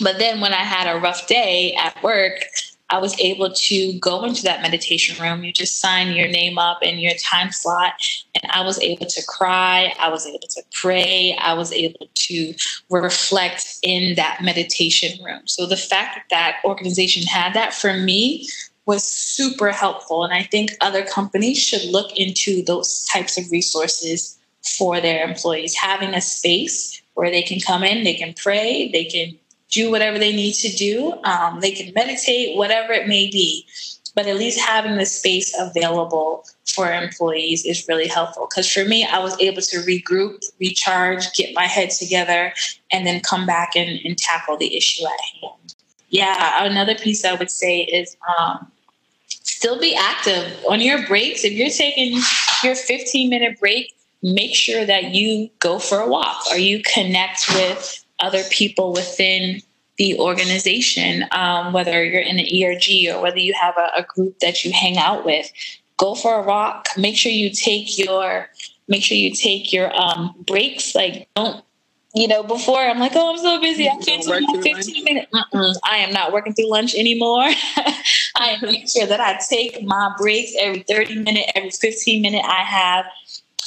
But 0.01 0.19
then 0.19 0.41
when 0.41 0.53
i 0.53 0.65
had 0.75 0.87
a 0.95 1.01
rough 1.01 1.27
day 1.27 1.75
at 1.75 2.01
work 2.03 2.45
I 2.91 2.99
was 2.99 3.19
able 3.21 3.53
to 3.53 3.99
go 4.01 4.25
into 4.25 4.43
that 4.43 4.63
meditation 4.63 5.23
room. 5.23 5.45
You 5.45 5.53
just 5.53 5.79
sign 5.79 6.13
your 6.15 6.29
name 6.29 6.59
up 6.59 6.81
and 6.83 7.01
your 7.01 7.15
time 7.15 7.53
slot. 7.53 7.93
And 8.35 8.51
I 8.51 8.63
was 8.63 8.81
able 8.81 9.07
to 9.07 9.23
cry. 9.27 9.95
I 9.99 10.09
was 10.09 10.27
able 10.27 10.49
to 10.49 10.63
pray. 10.73 11.37
I 11.41 11.55
was 11.55 11.73
able 11.73 12.09
to 12.13 12.55
reflect 12.91 13.79
in 13.83 14.17
that 14.17 14.41
meditation 14.43 15.23
room. 15.25 15.43
So 15.47 15.67
the 15.67 15.77
fact 15.77 16.17
that 16.17 16.25
that 16.31 16.57
organization 16.65 17.23
had 17.23 17.55
that 17.55 17.73
for 17.73 17.95
me 17.95 18.49
was 18.87 19.05
super 19.05 19.71
helpful. 19.71 20.25
And 20.25 20.35
I 20.35 20.43
think 20.43 20.73
other 20.81 21.05
companies 21.05 21.59
should 21.59 21.85
look 21.85 22.17
into 22.17 22.65
those 22.65 23.05
types 23.05 23.39
of 23.39 23.51
resources 23.53 24.37
for 24.63 25.01
their 25.01 25.27
employees, 25.27 25.77
having 25.77 26.13
a 26.13 26.21
space 26.21 27.01
where 27.15 27.31
they 27.31 27.43
can 27.43 27.61
come 27.61 27.85
in, 27.85 28.05
they 28.05 28.15
can 28.15 28.35
pray, 28.35 28.91
they 28.91 29.05
can 29.05 29.39
do 29.71 29.91
whatever 29.91 30.19
they 30.19 30.33
need 30.35 30.55
to 30.55 30.69
do. 30.69 31.15
Um, 31.25 31.61
they 31.61 31.73
can 31.73 31.93
meditate, 31.95 32.57
whatever 32.57 32.93
it 32.93 33.09
may 33.09 33.31
be. 33.31 33.67
But 34.15 34.27
at 34.27 34.37
least 34.37 34.59
having 34.59 34.97
the 34.97 35.07
space 35.07 35.55
available 35.59 36.45
for 36.67 36.93
employees 36.93 37.65
is 37.65 37.87
really 37.89 38.09
helpful. 38.09 38.49
Because 38.51 38.71
for 38.71 38.85
me, 38.85 39.05
I 39.05 39.21
was 39.21 39.41
able 39.41 39.63
to 39.63 39.77
regroup, 39.79 40.45
recharge, 40.59 41.33
get 41.35 41.55
my 41.55 41.67
head 41.67 41.91
together, 41.91 42.53
and 42.93 43.07
then 43.07 43.21
come 43.21 43.47
back 43.47 43.71
and, 43.77 44.01
and 44.05 44.19
tackle 44.19 44.57
the 44.57 44.77
issue 44.77 45.05
at 45.07 45.21
hand. 45.41 45.75
Yeah, 46.09 46.65
another 46.65 46.97
piece 46.97 47.25
I 47.25 47.35
would 47.35 47.53
say 47.53 47.83
is 47.83 48.17
um, 48.37 48.71
still 49.29 49.79
be 49.79 49.95
active 49.95 50.53
on 50.69 50.81
your 50.81 51.07
breaks. 51.07 51.45
If 51.45 51.53
you're 51.53 51.71
taking 51.71 52.21
your 52.65 52.75
15 52.75 53.31
minute 53.31 53.61
break, 53.61 53.95
make 54.23 54.55
sure 54.55 54.85
that 54.85 55.15
you 55.15 55.49
go 55.61 55.79
for 55.79 56.01
a 56.01 56.09
walk 56.09 56.43
or 56.51 56.59
you 56.59 56.83
connect 56.83 57.49
with 57.51 58.05
other 58.21 58.43
people 58.45 58.93
within 58.93 59.61
the 59.97 60.19
organization, 60.19 61.25
um, 61.33 61.73
whether 61.73 62.03
you're 62.05 62.23
in 62.23 62.39
an 62.39 62.47
ERG 62.47 63.15
or 63.15 63.21
whether 63.21 63.39
you 63.39 63.53
have 63.53 63.75
a, 63.77 64.01
a 64.01 64.03
group 64.03 64.39
that 64.41 64.65
you 64.65 64.73
hang 64.73 64.97
out 64.97 65.25
with. 65.25 65.51
Go 65.99 66.15
for 66.15 66.37
a 66.37 66.43
walk. 66.43 66.89
Make 66.97 67.17
sure 67.17 67.33
you 67.33 67.51
take 67.51 67.99
your 67.99 68.49
make 68.89 69.05
sure 69.05 69.17
you 69.17 69.33
take 69.33 69.73
your 69.73 69.95
um, 69.95 70.35
breaks. 70.47 70.95
Like 70.95 71.29
don't 71.37 71.63
you 72.15 72.27
know, 72.27 72.43
before 72.43 72.81
I'm 72.81 72.99
like, 72.99 73.13
oh, 73.15 73.33
I'm 73.33 73.39
so 73.39 73.61
busy. 73.61 73.89
I 73.89 73.97
can't 73.99 74.23
do 74.23 74.31
my 74.31 74.63
15 74.63 75.05
minutes. 75.05 75.31
I 75.85 75.99
am 75.99 76.13
not 76.13 76.33
working 76.33 76.55
through 76.55 76.69
lunch 76.69 76.95
anymore. 76.95 77.45
I 78.35 78.57
make 78.63 78.91
sure 78.91 79.07
that 79.07 79.21
I 79.21 79.39
take 79.49 79.85
my 79.85 80.13
breaks 80.19 80.53
every 80.59 80.83
30 80.83 81.21
minute, 81.21 81.53
every 81.55 81.71
15 81.71 82.21
minute 82.21 82.43
I 82.45 82.65
have 82.65 83.05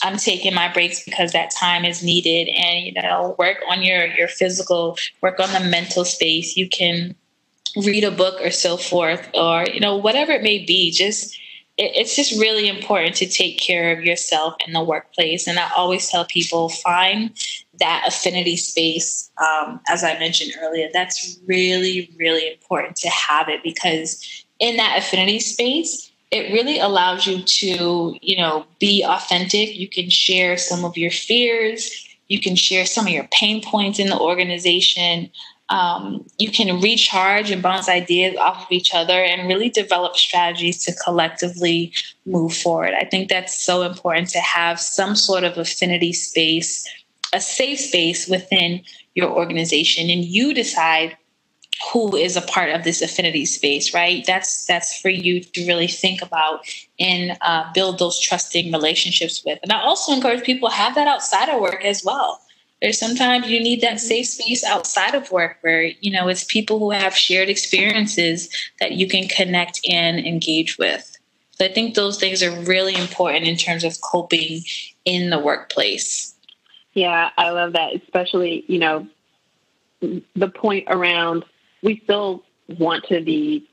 I'm 0.04 0.18
taking 0.18 0.54
my 0.54 0.72
breaks 0.72 1.04
because 1.04 1.32
that 1.32 1.50
time 1.50 1.86
is 1.86 2.04
needed 2.04 2.50
and 2.50 2.86
you 2.86 2.94
know 2.94 3.36
work 3.40 3.58
on 3.70 3.82
your 3.82 4.06
your 4.08 4.28
physical 4.28 4.98
work 5.22 5.40
on 5.40 5.52
the 5.54 5.68
mental 5.70 6.06
space. 6.06 6.58
You 6.58 6.68
can 6.68 7.16
read 7.78 8.04
a 8.04 8.12
book 8.12 8.40
or 8.42 8.52
so 8.52 8.78
forth 8.78 9.28
or 9.34 9.66
you 9.66 9.80
know 9.80 9.96
whatever 9.96 10.34
it 10.34 10.44
may 10.44 10.64
be. 10.64 10.92
Just 10.92 11.36
it, 11.78 11.92
it's 11.96 12.16
just 12.16 12.40
really 12.40 12.68
important 12.68 13.16
to 13.16 13.28
take 13.28 13.58
care 13.58 13.98
of 13.98 14.04
yourself 14.04 14.56
in 14.68 14.74
the 14.74 14.84
workplace. 14.84 15.48
And 15.48 15.58
i 15.58 15.70
always 15.76 16.10
tell 16.10 16.26
people 16.26 16.70
find 16.70 17.32
that 17.80 18.04
affinity 18.06 18.58
space 18.58 19.32
um, 19.42 19.80
as 19.90 20.04
i 20.04 20.20
mentioned 20.20 20.52
earlier. 20.62 20.90
That's 20.92 21.40
really 21.48 22.14
really 22.20 22.52
important 22.52 22.98
to 22.98 23.10
have 23.10 23.48
it 23.48 23.64
because 23.64 24.46
in 24.60 24.76
that 24.78 24.98
affinity 25.00 25.40
space 25.40 26.13
it 26.34 26.52
really 26.52 26.80
allows 26.80 27.28
you 27.28 27.44
to, 27.44 28.18
you 28.20 28.36
know, 28.36 28.66
be 28.80 29.06
authentic. 29.08 29.78
You 29.78 29.88
can 29.88 30.10
share 30.10 30.58
some 30.58 30.84
of 30.84 30.98
your 30.98 31.12
fears. 31.12 32.08
You 32.28 32.42
can 32.42 32.56
share 32.56 32.88
some 32.88 33.06
of 33.06 33.14
your 33.14 33.28
pain 33.32 33.62
points 33.62 34.00
in 34.00 34.10
the 34.10 34.20
organization. 34.20 35.30
Um, 35.70 36.26
you 36.40 36.50
can 36.50 36.82
recharge 36.82 37.52
and 37.52 37.62
bounce 37.62 37.88
ideas 37.88 38.36
off 38.38 38.64
of 38.64 38.72
each 38.72 38.96
other 38.96 39.24
and 39.24 39.48
really 39.48 39.70
develop 39.70 40.16
strategies 40.16 40.84
to 40.86 40.96
collectively 40.96 41.94
move 42.26 42.56
forward. 42.56 42.96
I 43.00 43.06
think 43.06 43.30
that's 43.30 43.64
so 43.64 43.84
important 43.84 44.30
to 44.30 44.40
have 44.40 44.80
some 44.80 45.16
sort 45.16 45.44
of 45.44 45.60
affinity 45.60 46.14
space, 46.14 46.88
a 47.32 47.40
safe 47.40 47.80
space 47.80 48.28
within 48.28 48.82
your 49.14 49.30
organization, 49.30 50.10
and 50.10 50.26
you 50.26 50.56
decide 50.56 51.16
who 51.92 52.16
is 52.16 52.36
a 52.36 52.42
part 52.42 52.70
of 52.72 52.84
this 52.84 53.02
affinity 53.02 53.46
space 53.46 53.94
right? 53.94 54.24
That's 54.26 54.66
that's 54.66 55.00
for 55.00 55.10
you 55.10 55.42
to 55.42 55.68
really 55.68 55.88
think 55.88 56.22
about 56.22 56.66
and 57.00 57.38
uh, 57.42 57.72
build 57.74 58.00
those 58.00 58.20
trusting 58.20 58.72
relationships 58.72 59.44
with. 59.46 59.60
And 59.64 59.72
i 59.72 59.82
also 59.82 60.14
encourage 60.14 60.44
people 60.44 60.70
have 60.70 60.96
that 60.96 61.08
outside 61.08 61.50
of 61.50 61.62
work 61.62 61.84
as 61.84 62.04
well. 62.04 62.40
There's 62.82 63.00
sometimes 63.00 63.48
you 63.48 63.62
need 63.62 63.80
that 63.82 64.00
safe 64.00 64.28
space 64.28 64.64
outside 64.64 65.16
of 65.16 65.32
work 65.32 65.58
where 65.62 65.84
you 65.84 66.12
know 66.12 66.28
it's 66.28 66.44
people 66.44 66.80
who 66.80 66.92
have 66.92 67.16
shared 67.16 67.50
experiences 67.50 68.50
that 68.80 68.94
you 68.94 69.08
can 69.08 69.28
connect 69.28 69.80
and 69.90 70.20
engage 70.20 70.78
with. 70.78 71.18
So 71.52 71.66
i 71.66 71.70
think 71.70 71.96
those 71.96 72.18
things 72.18 72.44
are 72.44 72.52
really 72.62 72.96
important 72.96 73.46
in 73.46 73.56
terms 73.56 73.84
of 73.84 74.00
coping 74.02 74.64
in 75.06 75.30
the 75.30 75.40
workplace. 75.40 76.36
Yeah 76.94 77.30
i 77.38 77.50
love 77.50 77.74
that 77.74 77.96
especially 77.96 78.66
you 78.68 78.80
know 78.80 79.08
the 80.36 80.50
point 80.50 80.86
around 80.90 81.46
we 81.84 82.02
still 82.06 82.44
want 82.80 83.04
to 83.10 83.22
be 83.22 83.70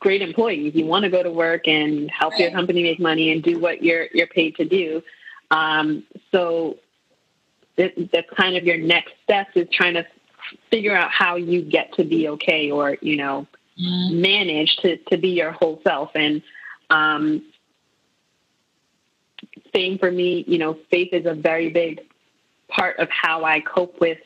great 0.00 0.20
employees. 0.20 0.74
You 0.74 0.84
want 0.84 1.04
to 1.04 1.10
go 1.10 1.22
to 1.22 1.30
work 1.30 1.68
and 1.68 2.10
help 2.10 2.38
your 2.38 2.50
company 2.50 2.82
make 2.82 3.00
money 3.00 3.32
and 3.32 3.42
do 3.42 3.58
what 3.58 3.82
you're 3.82 4.08
you're 4.12 4.26
paid 4.26 4.56
to 4.56 4.64
do. 4.64 5.02
Um, 5.50 6.04
so 6.32 6.78
it, 7.76 8.10
that's 8.12 8.28
kind 8.36 8.56
of 8.56 8.64
your 8.64 8.78
next 8.78 9.12
step 9.22 9.48
is 9.54 9.68
trying 9.72 9.94
to 9.94 10.06
figure 10.70 10.94
out 10.94 11.10
how 11.10 11.36
you 11.36 11.62
get 11.62 11.94
to 11.94 12.04
be 12.04 12.28
okay, 12.28 12.70
or 12.70 12.98
you 13.00 13.16
know, 13.16 13.46
mm-hmm. 13.80 14.20
manage 14.20 14.76
to, 14.76 14.96
to 14.96 15.16
be 15.16 15.28
your 15.28 15.52
whole 15.52 15.80
self. 15.84 16.10
And 16.14 16.42
um, 16.90 17.42
same 19.74 19.98
for 19.98 20.10
me, 20.10 20.44
you 20.46 20.58
know, 20.58 20.78
faith 20.90 21.10
is 21.12 21.26
a 21.26 21.34
very 21.34 21.70
big 21.70 22.00
part 22.68 22.98
of 22.98 23.08
how 23.10 23.44
I 23.44 23.60
cope 23.60 24.00
with 24.00 24.18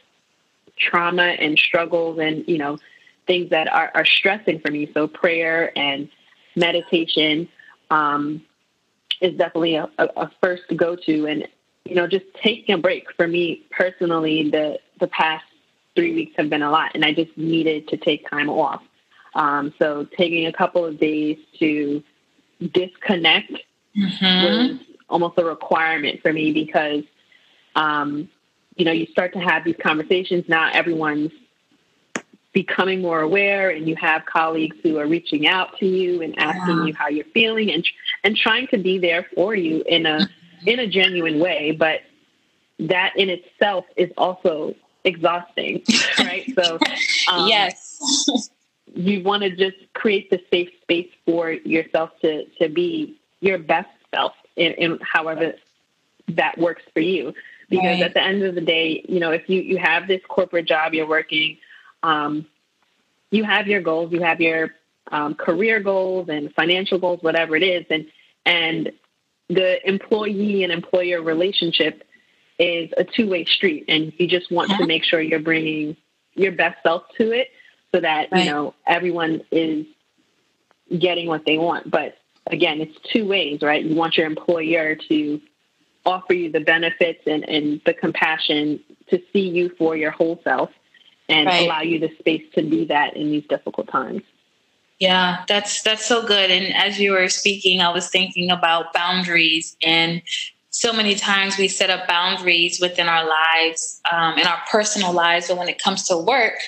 trauma 0.79 1.23
and 1.23 1.59
struggles 1.59 2.19
and, 2.19 2.47
you 2.47 2.59
know, 2.59 2.79
things 3.27 3.51
that 3.51 3.69
are, 3.69 3.91
are 3.95 4.05
stressing 4.05 4.61
for 4.61 4.71
me. 4.71 4.91
So 4.95 5.07
prayer 5.07 5.77
and 5.77 6.09
meditation 6.55 7.49
um, 7.91 8.43
is 9.21 9.37
definitely 9.37 9.77
a, 9.77 9.89
a 9.99 10.31
first 10.43 10.65
go 10.77 10.97
to. 10.97 11.27
And, 11.27 11.49
you 11.85 11.95
know, 11.95 12.07
just 12.07 12.25
taking 12.43 12.75
a 12.75 12.79
break 12.79 13.13
for 13.17 13.27
me 13.27 13.67
personally, 13.71 14.51
the, 14.51 14.79
the 15.01 15.09
past 15.09 15.45
three 15.95 16.15
weeks 16.15 16.35
have 16.37 16.51
been 16.51 16.63
a 16.63 16.71
lot 16.71 16.93
and 16.95 17.05
I 17.05 17.13
just 17.13 17.37
needed 17.37 17.89
to 17.89 17.97
take 17.97 18.29
time 18.29 18.51
off. 18.51 18.83
Um, 19.35 19.75
so 19.79 20.07
taking 20.17 20.47
a 20.47 20.53
couple 20.53 20.85
of 20.85 20.99
days 20.99 21.39
to 21.59 22.03
disconnect 22.73 23.53
mm-hmm. 23.97 24.25
was 24.25 24.81
almost 25.09 25.39
a 25.39 25.45
requirement 25.45 26.23
for 26.23 26.33
me 26.33 26.53
because, 26.53 27.05
um, 27.75 28.29
you 28.77 28.85
know, 28.85 28.93
you 28.93 29.07
start 29.07 29.33
to 29.35 29.39
have 29.39 29.65
these 29.65 29.77
conversations. 29.83 30.45
Now 30.49 30.71
everyone's 30.73 31.33
becoming 32.57 33.03
more 33.03 33.21
aware, 33.21 33.69
and 33.69 33.87
you 33.87 33.95
have 33.97 34.25
colleagues 34.25 34.79
who 34.83 34.97
are 34.97 35.07
reaching 35.07 35.47
out 35.47 35.77
to 35.77 35.85
you 35.85 36.23
and 36.23 36.39
asking 36.39 36.79
yeah. 36.79 36.85
you 36.87 36.95
how 36.95 37.07
you're 37.07 37.27
feeling 37.27 37.71
and 37.71 37.87
and 38.25 38.35
trying 38.35 38.67
to 38.69 38.79
be 38.79 38.99
there 38.99 39.27
for 39.35 39.55
you 39.55 39.85
in 39.87 40.07
a 40.07 40.27
in 40.65 40.79
a 40.79 40.87
genuine 40.87 41.39
way. 41.39 41.73
But 41.73 42.01
that 42.79 43.13
in 43.19 43.29
itself 43.29 43.85
is 43.95 44.11
also 44.17 44.75
exhausting, 45.05 45.83
right? 46.19 46.51
So, 46.59 46.79
um, 47.31 47.47
yes. 47.47 48.49
you 48.95 49.23
want 49.23 49.43
to 49.43 49.51
just 49.51 49.77
create 49.93 50.31
the 50.31 50.43
safe 50.51 50.71
space 50.81 51.11
for 51.27 51.51
yourself 51.51 52.19
to 52.23 52.47
to 52.59 52.71
be 52.71 53.19
your 53.41 53.59
best 53.59 53.91
self 54.15 54.33
in, 54.57 54.73
in 54.73 54.99
however 55.03 55.57
that 56.29 56.57
works 56.57 56.85
for 56.95 57.01
you. 57.01 57.35
Because 57.69 57.85
right. 57.85 58.03
at 58.03 58.15
the 58.15 58.23
end 58.23 58.45
of 58.45 58.55
the 58.55 58.61
day, 58.63 59.05
you 59.09 59.21
know, 59.21 59.33
if 59.33 59.51
you, 59.51 59.61
you 59.61 59.77
have 59.77 60.07
this 60.07 60.23
corporate 60.29 60.67
job, 60.67 60.95
you're 60.95 61.07
working, 61.07 61.59
um, 62.07 62.47
you 63.31 63.45
have 63.45 63.67
your 63.67 63.81
goals, 63.81 64.13
you 64.13 64.23
have 64.23 64.41
your 64.41 64.71
um, 65.11 65.35
career 65.35 65.81
goals 65.81 66.29
and 66.29 66.55
financial 66.55 66.99
goals, 66.99 67.19
whatever 67.23 67.57
it 67.57 67.63
is, 67.63 67.85
and 67.91 68.07
and 68.45 68.93
the 69.49 69.87
employee 69.89 70.63
and 70.63 70.73
employer 70.73 71.21
relationship 71.21 72.05
is 72.59 72.91
a 72.97 73.05
two 73.05 73.29
way 73.29 73.45
street, 73.45 73.87
and 73.89 74.13
you 74.19 74.29
just 74.29 74.51
want 74.51 74.71
yeah. 74.71 74.79
to 74.79 74.87
make 74.87 75.05
sure 75.05 75.21
you're 75.21 75.41
bringing 75.41 75.97
your 76.35 76.53
best 76.53 76.79
self 76.83 77.03
to 77.19 77.33
it, 77.33 77.49
so 77.93 78.01
that 78.01 78.31
right. 78.31 78.45
you 78.45 78.51
know 78.51 78.75
everyone 78.87 79.43
is 79.51 79.87
getting 80.97 81.27
what 81.27 81.45
they 81.45 81.59
want. 81.59 81.91
But 81.91 82.17
again, 82.47 82.81
it's 82.81 82.97
two 83.13 83.27
ways, 83.27 83.63
right? 83.63 83.85
You 83.85 83.97
want 83.97 84.17
your 84.17 84.27
employer 84.27 84.95
to 85.09 85.41
offer 86.05 86.35
you 86.35 86.53
the 86.53 86.61
benefits 86.61 87.23
and, 87.27 87.43
and 87.49 87.81
the 87.85 87.93
compassion 87.93 88.79
to 89.11 89.21
see 89.33 89.49
you 89.49 89.71
for 89.77 89.97
your 89.97 90.13
whole 90.13 90.41
self 90.45 90.71
and 91.29 91.47
right. 91.47 91.67
allow 91.67 91.81
you 91.81 91.99
the 91.99 92.11
space 92.19 92.45
to 92.55 92.63
be 92.63 92.85
that 92.87 93.17
in 93.17 93.31
these 93.31 93.47
difficult 93.47 93.89
times. 93.89 94.23
Yeah, 94.99 95.45
that's 95.47 95.83
that's 95.83 96.07
so 96.07 96.27
good. 96.27 96.51
And 96.51 96.75
as 96.75 96.99
you 96.99 97.13
were 97.13 97.29
speaking, 97.29 97.81
I 97.81 97.91
was 97.91 98.09
thinking 98.09 98.51
about 98.51 98.95
boundaries 98.95 99.77
and 99.83 100.23
so 100.77 100.93
many 100.93 101.15
times 101.15 101.57
we 101.57 101.69
set 101.69 101.89
up 101.89 102.07
boundaries 102.07 102.81
within 102.83 103.09
our 103.09 103.27
lives, 103.27 103.99
um, 104.13 104.37
in 104.37 104.47
our 104.47 104.61
personal 104.71 105.11
lives, 105.11 105.49
but 105.49 105.57
when 105.57 105.71
it 105.71 105.83
comes 105.83 106.07
to 106.09 106.19
work, 106.19 106.59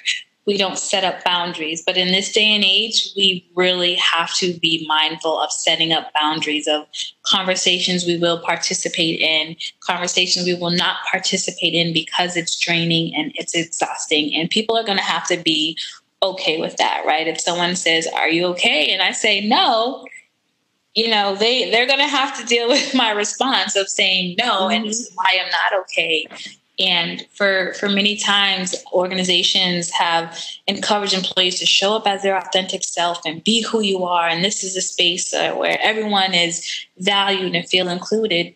we 0.48 0.56
don't 0.56 0.78
set 0.78 1.04
up 1.04 1.22
boundaries. 1.24 1.82
But 1.84 1.98
in 1.98 2.08
this 2.08 2.32
day 2.32 2.54
and 2.54 2.64
age, 2.64 3.10
we 3.14 3.46
really 3.54 3.96
have 3.96 4.34
to 4.36 4.54
be 4.54 4.86
mindful 4.88 5.38
of 5.38 5.52
setting 5.52 5.92
up 5.92 6.10
boundaries 6.18 6.66
of 6.66 6.86
conversations 7.26 8.06
we 8.06 8.16
will 8.16 8.40
participate 8.40 9.20
in, 9.20 9.56
conversations 9.80 10.46
we 10.46 10.54
will 10.54 10.70
not 10.70 10.96
participate 11.12 11.74
in 11.74 11.92
because 11.92 12.34
it's 12.34 12.58
draining 12.58 13.14
and 13.14 13.30
it's 13.34 13.54
exhausting. 13.54 14.34
And 14.34 14.48
people 14.48 14.74
are 14.74 14.84
going 14.84 14.96
to 14.96 15.04
have 15.04 15.28
to 15.28 15.36
be 15.36 15.76
okay 16.22 16.58
with 16.58 16.78
that, 16.78 17.04
right? 17.06 17.28
If 17.28 17.38
someone 17.38 17.76
says, 17.76 18.06
Are 18.06 18.30
you 18.30 18.46
okay? 18.46 18.88
And 18.90 19.02
I 19.02 19.12
say, 19.12 19.46
No, 19.46 20.06
you 20.94 21.08
know 21.08 21.36
they 21.36 21.70
they're 21.70 21.86
going 21.86 21.98
to 22.00 22.08
have 22.08 22.36
to 22.40 22.44
deal 22.46 22.68
with 22.74 22.94
my 22.94 23.10
response 23.10 23.76
of 23.76 23.88
saying 23.88 24.34
no 24.38 24.62
mm-hmm. 24.62 24.72
and 24.72 24.86
this 24.86 25.00
is 25.00 25.12
why 25.14 25.38
i'm 25.40 25.50
not 25.50 25.80
okay 25.82 26.26
and 26.78 27.26
for 27.32 27.74
for 27.74 27.88
many 27.88 28.16
times, 28.16 28.74
organizations 28.92 29.90
have 29.90 30.38
encouraged 30.66 31.12
employees 31.12 31.58
to 31.58 31.66
show 31.66 31.96
up 31.96 32.06
as 32.06 32.22
their 32.22 32.36
authentic 32.36 32.84
self 32.84 33.20
and 33.26 33.42
be 33.42 33.62
who 33.62 33.80
you 33.80 34.04
are. 34.04 34.28
And 34.28 34.44
this 34.44 34.62
is 34.62 34.76
a 34.76 34.80
space 34.80 35.34
uh, 35.34 35.54
where 35.54 35.78
everyone 35.82 36.34
is 36.34 36.86
valued 36.98 37.56
and 37.56 37.68
feel 37.68 37.88
included. 37.88 38.54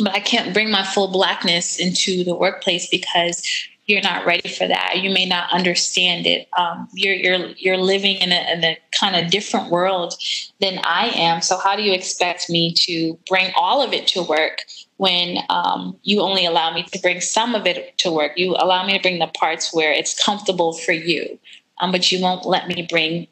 But 0.00 0.14
I 0.14 0.20
can't 0.20 0.52
bring 0.52 0.70
my 0.72 0.84
full 0.84 1.08
blackness 1.08 1.78
into 1.78 2.24
the 2.24 2.34
workplace 2.34 2.88
because 2.88 3.46
you're 3.86 4.02
not 4.02 4.24
ready 4.26 4.48
for 4.48 4.66
that. 4.66 5.02
You 5.02 5.10
may 5.10 5.26
not 5.26 5.52
understand 5.52 6.26
it. 6.26 6.48
Um, 6.58 6.88
you're 6.94 7.14
you're 7.14 7.50
you're 7.56 7.76
living 7.76 8.16
in 8.16 8.32
a, 8.32 8.52
in 8.52 8.64
a 8.64 8.78
kind 8.98 9.14
of 9.14 9.30
different 9.30 9.70
world 9.70 10.14
than 10.60 10.80
I 10.82 11.08
am. 11.14 11.42
So 11.42 11.58
how 11.58 11.76
do 11.76 11.82
you 11.82 11.92
expect 11.92 12.50
me 12.50 12.72
to 12.80 13.18
bring 13.28 13.52
all 13.54 13.82
of 13.82 13.92
it 13.92 14.08
to 14.08 14.22
work 14.22 14.62
when 14.96 15.38
um, 15.48 15.96
you 16.02 16.20
only 16.20 16.46
allow 16.46 16.72
me 16.72 16.84
to 16.84 16.98
bring 17.00 17.20
some 17.20 17.54
of 17.54 17.66
it 17.66 17.96
to 17.98 18.10
work? 18.10 18.32
You 18.36 18.56
allow 18.58 18.86
me 18.86 18.96
to 18.96 19.02
bring 19.02 19.18
the 19.18 19.26
parts 19.28 19.74
where 19.74 19.92
it's 19.92 20.22
comfortable 20.22 20.72
for 20.72 20.92
you, 20.92 21.38
um, 21.78 21.92
but 21.92 22.10
you 22.12 22.20
won't 22.20 22.46
let 22.46 22.68
me 22.68 22.86
bring 22.88 23.26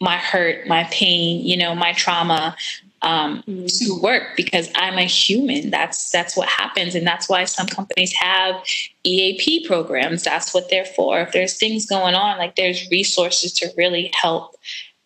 my 0.00 0.16
hurt, 0.16 0.66
my 0.66 0.84
pain, 0.90 1.46
you 1.46 1.56
know, 1.56 1.74
my 1.74 1.92
trauma, 1.92 2.56
um, 3.04 3.44
mm-hmm. 3.46 3.66
to 3.66 4.02
work 4.02 4.36
because 4.36 4.70
I'm 4.74 4.98
a 4.98 5.04
human. 5.04 5.70
That's 5.70 6.10
that's 6.10 6.36
what 6.36 6.48
happens, 6.48 6.94
and 6.94 7.06
that's 7.06 7.28
why 7.28 7.44
some 7.44 7.66
companies 7.66 8.12
have 8.14 8.62
EAP 9.04 9.66
programs. 9.66 10.24
That's 10.24 10.54
what 10.54 10.70
they're 10.70 10.86
for. 10.86 11.20
If 11.20 11.32
there's 11.32 11.58
things 11.58 11.86
going 11.86 12.14
on, 12.14 12.38
like 12.38 12.56
there's 12.56 12.88
resources 12.90 13.52
to 13.54 13.70
really 13.76 14.10
help 14.20 14.56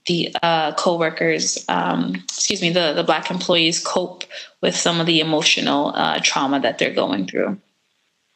the 0.08 0.34
uh, 0.42 0.74
coworkers, 0.74 1.64
um, 1.68 2.16
excuse 2.24 2.60
me, 2.60 2.70
the 2.70 2.94
the 2.94 3.04
black 3.04 3.30
employees 3.30 3.78
cope 3.78 4.24
with 4.60 4.74
some 4.74 5.00
of 5.00 5.06
the 5.06 5.20
emotional 5.20 5.92
uh, 5.94 6.18
trauma 6.22 6.58
that 6.60 6.78
they're 6.78 6.94
going 6.94 7.26
through. 7.26 7.58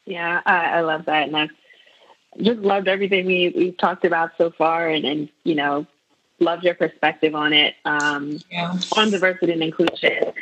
Yeah, 0.05 0.41
I, 0.45 0.77
I 0.77 0.81
love 0.81 1.05
that, 1.05 1.27
and 1.27 1.35
I've 1.35 1.51
just 2.41 2.59
loved 2.59 2.87
everything 2.87 3.25
we 3.25 3.53
we've 3.55 3.77
talked 3.77 4.05
about 4.05 4.31
so 4.37 4.51
far, 4.51 4.87
and 4.87 5.03
and 5.03 5.29
you 5.43 5.55
know 5.55 5.85
loved 6.39 6.63
your 6.63 6.75
perspective 6.75 7.35
on 7.35 7.53
it, 7.53 7.75
um, 7.85 8.39
yeah. 8.51 8.77
on 8.95 9.09
diversity 9.09 9.51
and 9.51 9.63
inclusion. 9.63 10.33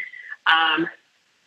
Um, 0.45 0.87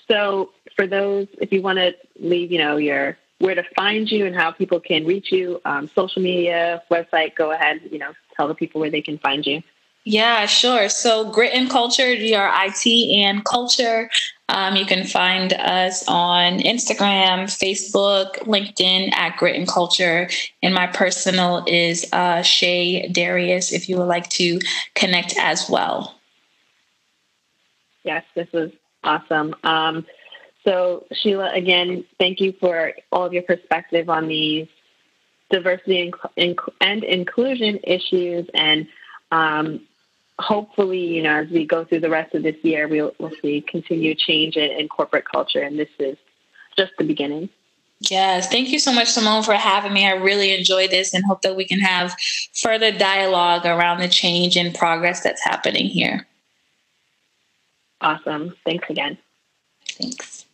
so 0.08 0.50
for 0.76 0.86
those, 0.86 1.26
if 1.40 1.52
you 1.52 1.62
want 1.62 1.78
to 1.78 1.94
leave, 2.18 2.52
you 2.52 2.58
know, 2.58 2.76
your 2.76 3.16
where 3.38 3.54
to 3.54 3.64
find 3.76 4.10
you 4.10 4.26
and 4.26 4.34
how 4.34 4.50
people 4.52 4.80
can 4.80 5.04
reach 5.04 5.32
you, 5.32 5.60
um, 5.64 5.90
social 5.94 6.22
media, 6.22 6.82
website, 6.90 7.34
go 7.34 7.50
ahead, 7.50 7.80
you 7.90 7.98
know, 7.98 8.12
tell 8.36 8.48
the 8.48 8.54
people 8.54 8.80
where 8.80 8.90
they 8.90 9.02
can 9.02 9.18
find 9.18 9.44
you. 9.44 9.62
Yeah, 10.04 10.44
sure. 10.44 10.90
So 10.90 11.30
Grit 11.30 11.54
and 11.54 11.70
Culture, 11.70 12.14
G 12.14 12.34
R 12.34 12.46
I 12.46 12.68
T 12.68 13.22
and 13.22 13.42
Culture. 13.44 14.10
Um, 14.50 14.76
you 14.76 14.84
can 14.84 15.06
find 15.06 15.54
us 15.54 16.04
on 16.06 16.58
Instagram, 16.58 17.44
Facebook, 17.44 18.34
LinkedIn 18.40 19.14
at 19.14 19.38
Grit 19.38 19.56
and 19.56 19.66
Culture. 19.66 20.28
And 20.62 20.74
my 20.74 20.86
personal 20.86 21.64
is 21.66 22.06
uh, 22.12 22.42
Shay 22.42 23.08
Darius 23.08 23.72
if 23.72 23.88
you 23.88 23.96
would 23.96 24.08
like 24.08 24.28
to 24.30 24.60
connect 24.94 25.38
as 25.38 25.70
well. 25.70 26.14
Yes, 28.02 28.24
this 28.34 28.52
was 28.52 28.70
awesome. 29.02 29.54
Um, 29.64 30.04
so, 30.64 31.06
Sheila, 31.12 31.50
again, 31.54 32.04
thank 32.18 32.40
you 32.40 32.52
for 32.60 32.92
all 33.10 33.24
of 33.24 33.32
your 33.32 33.42
perspective 33.42 34.10
on 34.10 34.28
these 34.28 34.68
diversity 35.50 36.12
and, 36.36 36.58
and 36.82 37.04
inclusion 37.04 37.80
issues 37.82 38.46
and 38.52 38.86
um, 39.30 39.80
hopefully, 40.38 40.98
you 40.98 41.22
know, 41.22 41.36
as 41.36 41.48
we 41.50 41.66
go 41.66 41.84
through 41.84 42.00
the 42.00 42.10
rest 42.10 42.34
of 42.34 42.42
this 42.42 42.56
year, 42.62 42.88
we'll, 42.88 43.12
we'll 43.18 43.32
see 43.42 43.60
continued 43.60 44.18
change 44.18 44.56
in, 44.56 44.70
in 44.70 44.88
corporate 44.88 45.24
culture. 45.30 45.60
And 45.60 45.78
this 45.78 45.88
is 45.98 46.16
just 46.76 46.92
the 46.98 47.04
beginning. 47.04 47.48
Yes, 48.00 48.48
thank 48.48 48.68
you 48.68 48.78
so 48.78 48.92
much, 48.92 49.08
Simone, 49.08 49.42
for 49.42 49.54
having 49.54 49.92
me. 49.92 50.06
I 50.06 50.12
really 50.12 50.52
enjoyed 50.52 50.90
this 50.90 51.14
and 51.14 51.24
hope 51.24 51.42
that 51.42 51.56
we 51.56 51.64
can 51.64 51.78
have 51.80 52.14
further 52.54 52.90
dialogue 52.90 53.64
around 53.64 54.00
the 54.00 54.08
change 54.08 54.56
and 54.56 54.74
progress 54.74 55.22
that's 55.22 55.42
happening 55.42 55.86
here. 55.86 56.26
Awesome. 58.00 58.54
Thanks 58.64 58.90
again. 58.90 59.16
Thanks. 59.88 60.43